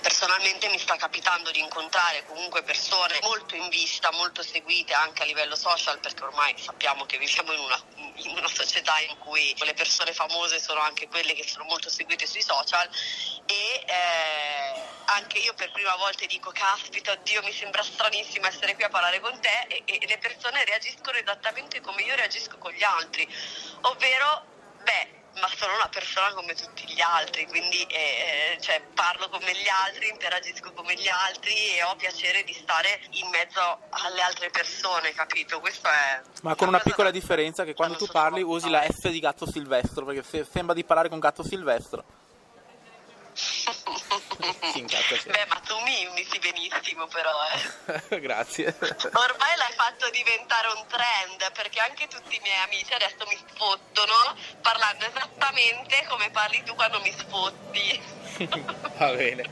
personalmente 0.00 0.68
mi 0.68 0.78
sta 0.78 0.96
capitando 0.96 1.50
di 1.50 1.60
incontrare 1.60 2.24
comunque 2.26 2.62
persone 2.62 3.18
molto 3.22 3.54
in 3.54 3.68
vista, 3.68 4.10
molto 4.12 4.42
seguite 4.42 4.94
anche 4.94 5.22
a 5.22 5.26
livello 5.26 5.56
social 5.56 5.98
perché 6.00 6.24
ormai 6.24 6.54
sappiamo 6.58 7.04
che 7.06 7.18
viviamo 7.18 7.52
in 7.52 7.60
una, 7.60 7.80
in 7.96 8.36
una 8.36 8.48
società 8.48 8.98
in 9.00 9.18
cui 9.18 9.54
le 9.58 9.74
persone 9.74 10.12
famose 10.12 10.58
sono 10.60 10.80
anche 10.80 11.08
quelle 11.08 11.34
che 11.34 11.46
sono 11.46 11.64
molto 11.64 11.90
seguite 11.90 12.26
sui 12.26 12.42
social. 12.42 12.88
E 13.46 13.84
eh, 13.86 14.82
anche 15.06 15.38
io 15.38 15.54
per 15.54 15.70
prima 15.72 15.96
volta 15.96 16.26
dico 16.26 16.50
caspita 16.50 17.12
oddio 17.12 17.42
mi 17.42 17.52
sembra 17.52 17.82
stranissimo 17.82 18.46
essere 18.46 18.74
qui 18.74 18.84
a 18.84 18.88
parlare 18.88 19.20
con 19.20 19.38
te. 19.40 19.66
E, 19.68 19.82
e 19.84 20.06
le 20.06 20.18
persone 20.18 20.64
reagiscono 20.64 21.16
esattamente 21.16 21.80
come 21.80 22.02
io 22.02 22.14
reagisco 22.14 22.58
con 22.58 22.72
gli 22.72 22.82
altri. 22.82 23.26
Ovvero 23.82 24.44
beh 24.82 25.18
ma 25.34 25.48
sono 25.56 25.74
una 25.74 25.88
persona 25.88 26.32
come 26.34 26.54
tutti 26.54 26.84
gli 26.92 27.00
altri, 27.00 27.46
quindi 27.46 27.82
eh, 27.84 28.58
cioè, 28.60 28.80
parlo 28.94 29.28
come 29.28 29.52
gli 29.52 29.68
altri, 29.86 30.08
interagisco 30.08 30.72
come 30.72 30.94
gli 30.94 31.08
altri 31.08 31.52
e 31.76 31.82
ho 31.84 31.94
piacere 31.96 32.42
di 32.44 32.52
stare 32.52 33.00
in 33.10 33.28
mezzo 33.28 33.60
alle 33.90 34.20
altre 34.20 34.50
persone, 34.50 35.12
capito? 35.12 35.60
Questo 35.60 35.88
è 35.88 36.20
Ma 36.42 36.54
con 36.56 36.68
una 36.68 36.80
piccola 36.80 37.10
da- 37.10 37.18
differenza 37.18 37.64
che 37.64 37.74
quando 37.74 37.96
tu 37.96 38.06
parli 38.06 38.42
usi 38.42 38.68
la. 38.68 38.82
F 38.82 39.08
di 39.08 39.20
gatto 39.20 39.48
silvestro, 39.50 40.04
perché 40.04 40.22
se- 40.22 40.46
sembra 40.50 40.74
di 40.74 40.84
parlare 40.84 41.08
con 41.08 41.18
gatto 41.20 41.42
silvestro. 41.44 42.04
Si 44.72 44.78
incazza 44.78 45.16
sempre. 45.16 45.32
Beh, 45.32 45.46
ma 45.48 45.60
tu 45.60 45.78
mi, 45.80 46.08
mi 46.14 46.24
si 46.30 46.38
benissimo 46.38 47.06
però, 47.06 47.32
eh. 48.10 48.20
Grazie. 48.20 48.74
Ormai 48.78 49.56
l'hai 49.56 49.72
fatto 49.74 50.08
diventare 50.10 50.68
un 50.68 50.84
trend 50.86 51.52
perché 51.52 51.80
anche 51.80 52.06
tutti 52.08 52.36
i 52.36 52.40
miei 52.42 52.62
amici 52.64 52.92
adesso 52.92 53.24
mi 53.26 53.38
sfottono 53.50 54.36
parlando 54.62 55.06
esattamente 55.06 56.04
come 56.08 56.30
parli 56.30 56.62
tu 56.64 56.74
quando 56.74 57.00
mi 57.00 57.12
sfotti. 57.16 58.26
Va 58.98 59.12
bene. 59.12 59.44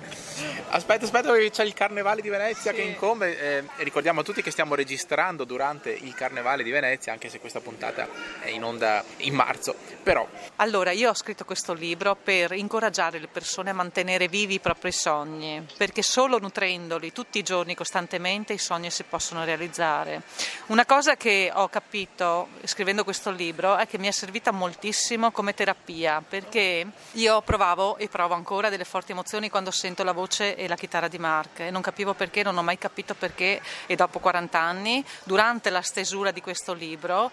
Aspetta, 0.68 1.04
aspetta, 1.04 1.30
perché 1.30 1.50
c'è 1.50 1.64
il 1.64 1.72
Carnevale 1.72 2.20
di 2.20 2.28
Venezia 2.28 2.72
Sì. 2.72 2.76
che 2.78 2.82
incombe. 2.82 3.38
eh, 3.38 3.64
ricordiamo 3.78 4.20
a 4.20 4.22
tutti 4.22 4.42
che 4.42 4.50
stiamo 4.50 4.74
registrando 4.74 5.44
durante 5.44 5.90
il 5.90 6.14
Carnevale 6.14 6.62
di 6.62 6.70
Venezia, 6.70 7.12
anche 7.12 7.28
se 7.28 7.38
questa 7.40 7.60
puntata 7.60 8.08
è 8.40 8.48
in 8.50 8.62
onda 8.64 9.02
in 9.18 9.34
marzo. 9.34 9.74
Però, 10.02 10.26
Allora, 10.56 10.90
io 10.92 11.10
ho 11.10 11.14
scritto 11.14 11.44
questo 11.44 11.72
libro 11.72 12.14
per 12.16 12.52
incoraggiare 12.52 13.18
le 13.18 13.28
persone 13.28 13.70
a 13.70 13.72
mantenere 13.72 14.28
vivi 14.28 14.54
i 14.54 14.60
propri 14.60 14.92
sogni, 14.92 15.66
perché 15.76 16.02
solo 16.02 16.38
nutrendoli 16.38 17.12
tutti 17.12 17.38
i 17.38 17.42
giorni 17.42 17.74
costantemente 17.74 18.52
i 18.52 18.58
sogni 18.58 18.90
si 18.90 19.04
possono 19.04 19.44
realizzare. 19.44 20.22
Una 20.66 20.84
cosa 20.84 21.16
che 21.16 21.50
ho 21.52 21.68
capito 21.68 22.48
scrivendo 22.64 23.04
questo 23.04 23.30
libro 23.30 23.76
è 23.76 23.86
che 23.86 23.98
mi 23.98 24.06
è 24.08 24.12
servita 24.12 24.50
moltissimo 24.52 25.30
come 25.30 25.54
terapia, 25.54 26.22
perché 26.26 26.86
io 27.12 27.40
provavo 27.42 27.96
e 27.96 28.08
provo 28.08 28.34
ancora 28.34 28.65
delle 28.68 28.84
forti 28.84 29.12
emozioni 29.12 29.50
quando 29.50 29.70
sento 29.70 30.02
la 30.02 30.12
voce 30.12 30.56
e 30.56 30.68
la 30.68 30.76
chitarra 30.76 31.08
di 31.08 31.18
Mark. 31.18 31.60
E 31.60 31.70
non 31.70 31.82
capivo 31.82 32.14
perché, 32.14 32.42
non 32.42 32.56
ho 32.56 32.62
mai 32.62 32.78
capito 32.78 33.14
perché. 33.14 33.60
E 33.86 33.96
dopo 33.96 34.18
40 34.18 34.58
anni, 34.58 35.04
durante 35.24 35.70
la 35.70 35.82
stesura 35.82 36.30
di 36.30 36.40
questo 36.40 36.72
libro, 36.72 37.30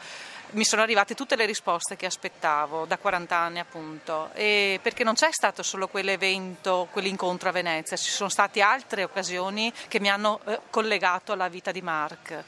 mi 0.51 0.63
sono 0.65 0.81
arrivate 0.81 1.15
tutte 1.15 1.35
le 1.35 1.45
risposte 1.45 1.95
che 1.95 2.05
aspettavo 2.05 2.85
da 2.85 2.97
40 2.97 3.35
anni 3.35 3.59
appunto. 3.59 4.29
E 4.33 4.79
perché 4.81 5.03
non 5.03 5.15
c'è 5.15 5.31
stato 5.31 5.63
solo 5.63 5.87
quell'evento, 5.87 6.87
quell'incontro 6.91 7.49
a 7.49 7.51
Venezia, 7.51 7.97
ci 7.97 8.11
sono 8.11 8.29
state 8.29 8.61
altre 8.61 9.03
occasioni 9.03 9.73
che 9.87 9.99
mi 9.99 10.09
hanno 10.09 10.39
eh, 10.45 10.59
collegato 10.69 11.31
alla 11.31 11.47
vita 11.47 11.71
di 11.71 11.81
Mark. 11.81 12.43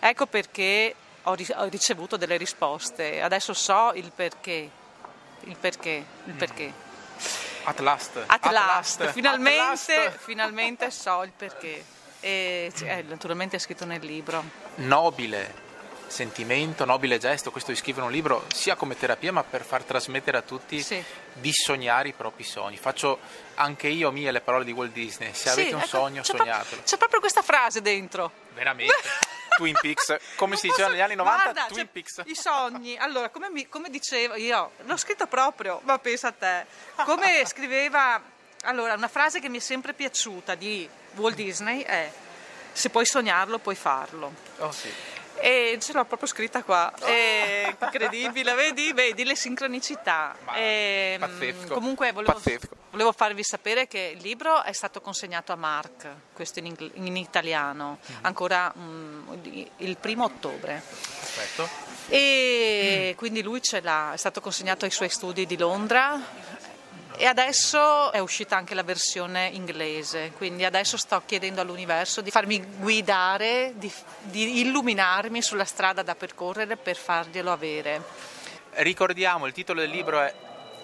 Ecco 0.00 0.26
perché 0.26 0.94
ho, 1.22 1.34
ri- 1.34 1.54
ho 1.54 1.64
ricevuto 1.64 2.16
delle 2.16 2.36
risposte, 2.36 3.20
adesso 3.20 3.52
so 3.54 3.92
il 3.94 4.12
perché, 4.14 4.70
il 5.40 5.56
perché, 5.56 6.04
il 6.24 6.34
perché. 6.34 6.85
At 7.66 7.78
last. 7.80 8.24
At 8.26 8.44
last, 8.50 9.06
finalmente, 9.10 9.94
At 9.94 10.04
last. 10.06 10.18
finalmente 10.18 10.90
so 10.90 11.22
il 11.22 11.32
perché. 11.36 11.84
E 12.20 12.72
eh, 12.82 13.02
naturalmente 13.02 13.56
è 13.56 13.58
scritto 13.58 13.84
nel 13.84 14.00
libro. 14.04 14.42
Nobile 14.76 15.64
sentimento, 16.08 16.84
nobile 16.84 17.18
gesto, 17.18 17.50
questo 17.50 17.72
di 17.72 17.76
scrivere 17.76 18.06
un 18.06 18.12
libro 18.12 18.44
sia 18.54 18.76
come 18.76 18.96
terapia 18.96 19.32
ma 19.32 19.42
per 19.42 19.64
far 19.64 19.82
trasmettere 19.82 20.36
a 20.38 20.42
tutti 20.42 20.80
Sì. 20.80 21.02
di 21.32 21.50
sognare 21.52 22.08
i 22.08 22.12
propri 22.12 22.44
sogni. 22.44 22.76
Faccio 22.76 23.18
anche 23.56 23.88
io 23.88 24.12
mie 24.12 24.30
le 24.30 24.40
parole 24.40 24.64
di 24.64 24.70
Walt 24.72 24.92
Disney, 24.92 25.34
se 25.34 25.50
avete 25.50 25.68
Sì, 25.68 25.74
un 25.74 25.80
ecco, 25.80 25.88
sogno 25.88 26.22
c'è 26.22 26.34
pro- 26.34 26.44
sognatelo. 26.44 26.82
c'è 26.84 26.96
proprio 26.96 27.18
questa 27.20 27.42
frase 27.42 27.82
dentro. 27.82 28.30
Veramente. 28.54 28.94
Twin 29.56 29.76
Peaks, 29.80 30.16
come 30.36 30.56
si 30.56 30.68
diceva 30.68 30.88
negli 30.88 31.00
anni 31.00 31.14
90, 31.14 31.42
Guarda, 31.42 31.64
Twin 31.66 31.78
cioè, 31.78 31.86
Peaks. 31.86 32.22
I 32.26 32.34
sogni, 32.34 32.96
allora, 32.96 33.30
come, 33.30 33.48
mi- 33.50 33.68
come 33.68 33.88
dicevo 33.90 34.36
io, 34.36 34.72
l'ho 34.84 34.96
scritto 34.96 35.26
proprio, 35.26 35.80
ma 35.84 35.98
pensa 35.98 36.28
a 36.28 36.32
te, 36.32 36.66
come 37.04 37.44
scriveva, 37.48 38.20
allora, 38.64 38.94
una 38.94 39.08
frase 39.08 39.40
che 39.40 39.48
mi 39.48 39.58
è 39.58 39.60
sempre 39.60 39.94
piaciuta 39.94 40.54
di 40.54 40.88
Walt 41.14 41.36
Disney 41.36 41.80
è 41.82 42.10
se 42.72 42.90
puoi 42.90 43.06
sognarlo, 43.06 43.58
puoi 43.58 43.74
farlo. 43.74 44.32
Oh, 44.58 44.70
sì. 44.70 44.92
E 45.38 45.78
ce 45.80 45.92
l'ho 45.92 46.04
proprio 46.04 46.26
scritta 46.28 46.62
qua, 46.62 46.92
è 46.98 47.74
incredibile, 47.80 48.54
vedi, 48.54 48.92
vedi 48.92 49.24
le 49.24 49.36
sincronicità. 49.36 50.34
E, 50.54 51.16
pazzesco, 51.20 51.74
Comunque 51.74 52.10
volevo, 52.12 52.32
pazzesco. 52.32 52.68
volevo 52.90 53.12
farvi 53.12 53.42
sapere 53.44 53.86
che 53.86 54.14
il 54.16 54.22
libro 54.22 54.62
è 54.62 54.72
stato 54.72 55.00
consegnato 55.00 55.52
a 55.52 55.56
Mark, 55.56 56.06
questo 56.32 56.58
in, 56.60 56.66
ingl- 56.66 56.90
in 56.94 57.16
italiano, 57.16 57.98
Mhm. 58.06 58.16
ancora 58.22 58.72
mm, 58.76 59.32
di- 59.34 59.70
il 59.78 59.96
primo 59.98 60.24
ottobre. 60.24 60.82
Perfetto. 60.84 61.68
E 62.08 63.14
quindi 63.16 63.42
lui 63.42 63.60
ce 63.62 63.80
l'ha, 63.80 64.12
è 64.12 64.16
stato 64.16 64.40
consegnato 64.40 64.84
ai 64.84 64.90
suoi 64.90 65.08
studi 65.08 65.44
di 65.46 65.56
Londra 65.58 66.18
e 67.16 67.24
adesso 67.24 68.12
è 68.12 68.18
uscita 68.18 68.56
anche 68.56 68.74
la 68.74 68.82
versione 68.82 69.48
inglese, 69.52 70.32
quindi 70.36 70.64
adesso 70.64 70.96
sto 70.96 71.22
chiedendo 71.24 71.62
all'universo 71.62 72.20
di 72.20 72.30
farmi 72.30 72.62
guidare, 72.62 73.72
di, 73.76 73.90
di 74.22 74.60
illuminarmi 74.60 75.40
sulla 75.40 75.64
strada 75.64 76.02
da 76.02 76.14
percorrere 76.14 76.76
per 76.76 76.96
farglielo 76.96 77.50
avere. 77.50 78.02
Ricordiamo, 78.72 79.46
il 79.46 79.54
titolo 79.54 79.80
del 79.80 79.90
libro 79.90 80.20
è 80.20 80.34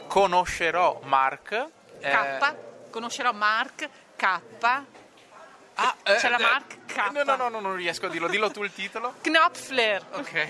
Conoscerò 0.06 1.00
Mark. 1.04 1.66
K, 2.00 2.04
eh, 2.04 2.56
conoscerò 2.90 3.32
Mark 3.32 3.88
K, 4.16 4.24
ah, 4.24 5.96
c'è 6.02 6.26
eh, 6.26 6.28
la 6.30 6.38
eh, 6.38 6.42
Mark 6.42 6.78
K. 6.86 7.10
No, 7.12 7.22
no, 7.22 7.36
no, 7.36 7.48
no, 7.48 7.60
non 7.60 7.76
riesco 7.76 8.06
a 8.06 8.08
dirlo. 8.08 8.28
Dillo 8.28 8.50
tu 8.50 8.62
il 8.62 8.72
titolo. 8.72 9.14
Knopfler. 9.22 10.02
Ok. 10.12 10.48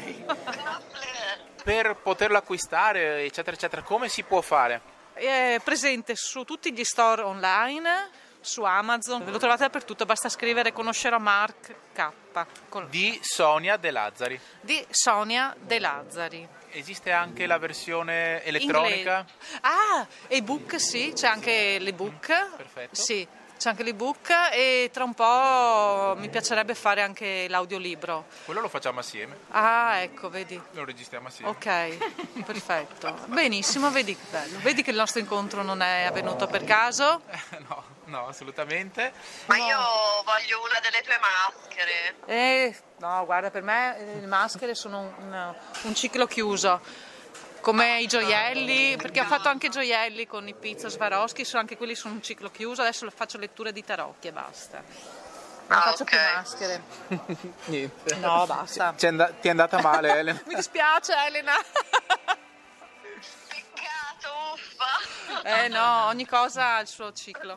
Per 1.62 1.96
poterlo 1.96 2.38
acquistare, 2.38 3.24
eccetera, 3.24 3.56
eccetera, 3.56 3.82
come 3.82 4.08
si 4.08 4.22
può 4.24 4.40
fare? 4.40 4.91
È 5.14 5.60
presente 5.62 6.14
su 6.16 6.44
tutti 6.44 6.72
gli 6.72 6.84
store 6.84 7.22
online, 7.22 8.08
su 8.40 8.62
Amazon, 8.64 9.24
lo 9.24 9.38
trovate 9.38 9.62
dappertutto, 9.62 10.04
basta 10.04 10.28
scrivere 10.28 10.72
conoscerò 10.72 11.18
Mark 11.18 11.74
K 11.92 12.10
con- 12.68 12.88
Di 12.90 13.18
Sonia 13.22 13.76
De 13.76 13.90
Lazzari. 13.90 14.40
di 14.60 14.84
Sonia 14.90 15.54
De 15.60 15.78
Lazzari. 15.78 16.48
Esiste 16.70 17.12
anche 17.12 17.44
la 17.46 17.58
versione 17.58 18.42
elettronica? 18.44 19.18
Inglese. 19.18 19.58
Ah, 19.60 20.06
ebook 20.28 20.80
sì, 20.80 21.12
c'è 21.14 21.26
anche 21.28 21.78
l'ebook. 21.78 22.56
perfetto. 22.56 22.94
Sì, 22.94 23.28
c'è 23.62 23.68
anche 23.68 23.84
l'ebook 23.84 24.28
e 24.52 24.90
tra 24.92 25.04
un 25.04 25.14
po' 25.14 26.16
mi 26.18 26.28
piacerebbe 26.28 26.74
fare 26.74 27.00
anche 27.00 27.46
l'audiolibro. 27.48 28.24
Quello 28.44 28.60
lo 28.60 28.68
facciamo 28.68 28.98
assieme, 28.98 29.36
Ah, 29.50 29.98
ecco, 29.98 30.28
vedi. 30.28 30.60
lo 30.72 30.84
registriamo 30.84 31.28
assieme. 31.28 31.48
Ok, 31.52 32.42
perfetto. 32.42 33.16
Benissimo, 33.26 33.88
vedi 33.92 34.16
che 34.16 34.22
bello. 34.30 34.58
Vedi 34.62 34.82
che 34.82 34.90
il 34.90 34.96
nostro 34.96 35.20
incontro 35.20 35.62
non 35.62 35.80
è 35.80 36.02
avvenuto 36.02 36.48
per 36.48 36.64
caso. 36.64 37.22
no, 37.68 37.84
no, 38.06 38.26
assolutamente. 38.26 39.12
Ma 39.46 39.56
io 39.56 39.78
voglio 40.24 40.60
una 40.60 40.80
delle 40.80 41.00
tue 41.04 41.18
maschere. 41.20 42.14
Eh, 42.26 42.76
no, 42.98 43.24
guarda, 43.24 43.52
per 43.52 43.62
me 43.62 43.96
eh, 43.96 44.20
le 44.22 44.26
maschere 44.26 44.74
sono 44.74 45.14
un, 45.18 45.54
un 45.82 45.94
ciclo 45.94 46.26
chiuso. 46.26 46.80
Come 47.62 48.00
i 48.00 48.06
gioielli, 48.08 48.96
perché 48.96 49.20
ho 49.20 49.24
fatto 49.24 49.48
anche 49.48 49.68
gioielli 49.68 50.26
con 50.26 50.48
i 50.48 50.54
pizza 50.54 50.88
Swarovski, 50.88 51.44
sono 51.44 51.60
anche 51.60 51.76
quelli 51.76 51.94
sono 51.94 52.14
un 52.14 52.22
ciclo 52.22 52.50
chiuso, 52.50 52.82
adesso 52.82 53.08
faccio 53.10 53.38
letture 53.38 53.72
di 53.72 53.84
tarocchi 53.84 54.26
e 54.28 54.32
basta. 54.32 54.82
Non 55.68 55.78
Ah, 55.78 55.82
faccio 55.82 56.02
ok. 56.02 56.08
più 56.08 56.18
maschere. 56.34 56.82
Niente. 57.66 58.14
No, 58.16 58.44
basta. 58.46 58.94
È 58.98 59.06
and- 59.06 59.34
ti 59.40 59.46
è 59.46 59.50
andata 59.50 59.80
male, 59.80 60.10
Elena. 60.18 60.42
Mi 60.46 60.54
dispiace 60.56 61.14
Elena. 61.24 61.52
Peccato, 63.48 64.28
uffa. 64.54 65.44
Eh 65.64 65.68
no, 65.68 66.06
ogni 66.06 66.26
cosa 66.26 66.74
ha 66.74 66.80
il 66.80 66.88
suo 66.88 67.12
ciclo. 67.12 67.56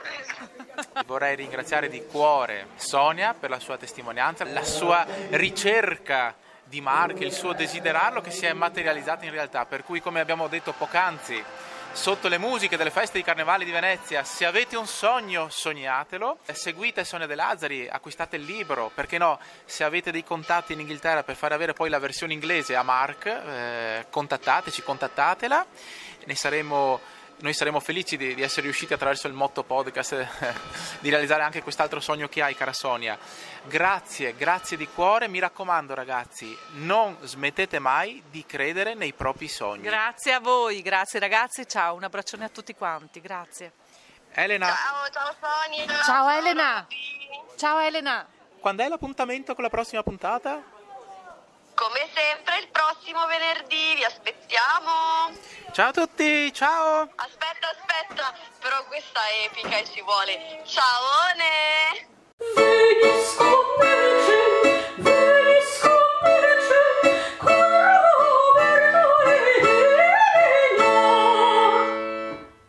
Vorrei 1.07 1.35
ringraziare 1.35 1.89
di 1.89 2.05
cuore 2.05 2.67
Sonia 2.75 3.33
per 3.33 3.49
la 3.49 3.59
sua 3.59 3.77
testimonianza, 3.77 4.45
la 4.45 4.63
sua 4.63 5.03
ricerca 5.31 6.35
di 6.65 6.81
Mark, 6.81 7.19
il 7.21 7.31
suo 7.31 7.53
desiderarlo 7.53 8.21
che 8.21 8.31
si 8.31 8.45
è 8.45 8.53
materializzato 8.53 9.23
in 9.25 9.31
realtà. 9.31 9.65
Per 9.65 9.83
cui, 9.83 10.01
come 10.01 10.19
abbiamo 10.19 10.47
detto 10.47 10.73
poc'anzi, 10.73 11.43
sotto 11.91 12.27
le 12.27 12.37
musiche 12.37 12.75
delle 12.75 12.91
feste 12.91 13.17
di 13.17 13.23
Carnevale 13.23 13.63
di 13.63 13.71
Venezia, 13.71 14.23
se 14.23 14.45
avete 14.45 14.75
un 14.75 14.85
sogno, 14.85 15.47
sognatelo. 15.49 16.39
Seguite 16.51 17.05
Sonia 17.05 17.27
De 17.27 17.35
Lazzari, 17.35 17.87
acquistate 17.87 18.35
il 18.35 18.43
libro. 18.43 18.91
Perché 18.93 19.17
no, 19.17 19.39
se 19.63 19.83
avete 19.83 20.11
dei 20.11 20.23
contatti 20.23 20.73
in 20.73 20.81
Inghilterra 20.81 21.23
per 21.23 21.35
far 21.35 21.53
avere 21.53 21.73
poi 21.73 21.89
la 21.89 21.99
versione 21.99 22.33
inglese 22.33 22.75
a 22.75 22.83
Mark, 22.83 23.25
eh, 23.25 24.05
contattateci, 24.09 24.83
contattatela. 24.83 25.65
Ne 26.25 26.35
saremo 26.35 26.99
noi 27.37 27.53
saremo 27.53 27.79
felici 27.79 28.17
di, 28.17 28.33
di 28.33 28.41
essere 28.41 28.63
riusciti 28.63 28.93
attraverso 28.93 29.27
il 29.27 29.33
motto 29.33 29.63
podcast 29.63 30.11
eh, 30.13 30.27
di 30.99 31.09
realizzare 31.09 31.43
anche 31.43 31.61
quest'altro 31.61 31.99
sogno 31.99 32.27
che 32.27 32.41
hai, 32.41 32.55
cara 32.55 32.73
Sonia. 32.73 33.17
Grazie, 33.63 34.35
grazie 34.35 34.77
di 34.77 34.87
cuore. 34.87 35.27
Mi 35.27 35.39
raccomando, 35.39 35.93
ragazzi, 35.93 36.57
non 36.75 37.17
smettete 37.21 37.79
mai 37.79 38.23
di 38.29 38.45
credere 38.45 38.93
nei 38.93 39.13
propri 39.13 39.47
sogni. 39.47 39.83
Grazie 39.83 40.33
a 40.33 40.39
voi, 40.39 40.81
grazie 40.81 41.19
ragazzi, 41.19 41.67
ciao, 41.67 41.95
un 41.95 42.03
abbraccione 42.03 42.45
a 42.45 42.49
tutti 42.49 42.73
quanti, 42.73 43.19
grazie. 43.21 43.73
Elena, 44.31 44.67
Ciao, 44.67 45.09
ciao 45.11 45.35
Sonia. 45.39 46.01
Ciao, 46.03 46.29
Elena. 46.29 46.87
Ciao 47.55 47.79
Elena. 47.79 48.27
quando 48.59 48.83
è 48.83 48.87
l'appuntamento 48.89 49.53
con 49.53 49.63
la 49.63 49.69
prossima 49.69 50.03
puntata? 50.03 50.61
Come 51.75 52.07
sempre 52.13 52.59
il 52.59 52.67
prossimo 52.69 53.25
venerdì, 53.27 53.95
vi 53.95 54.03
aspettiamo. 54.05 55.31
Ciao 55.73 55.89
a 55.89 55.91
tutti, 55.91 56.53
ciao. 56.53 57.09
Aspetta, 57.15 57.69
aspetta, 57.69 58.33
però 58.61 58.85
questa 58.87 59.19
è 59.27 59.45
epica 59.51 59.83
ci 59.83 60.01
vuole. 60.01 60.63
Ciao! 60.65 61.05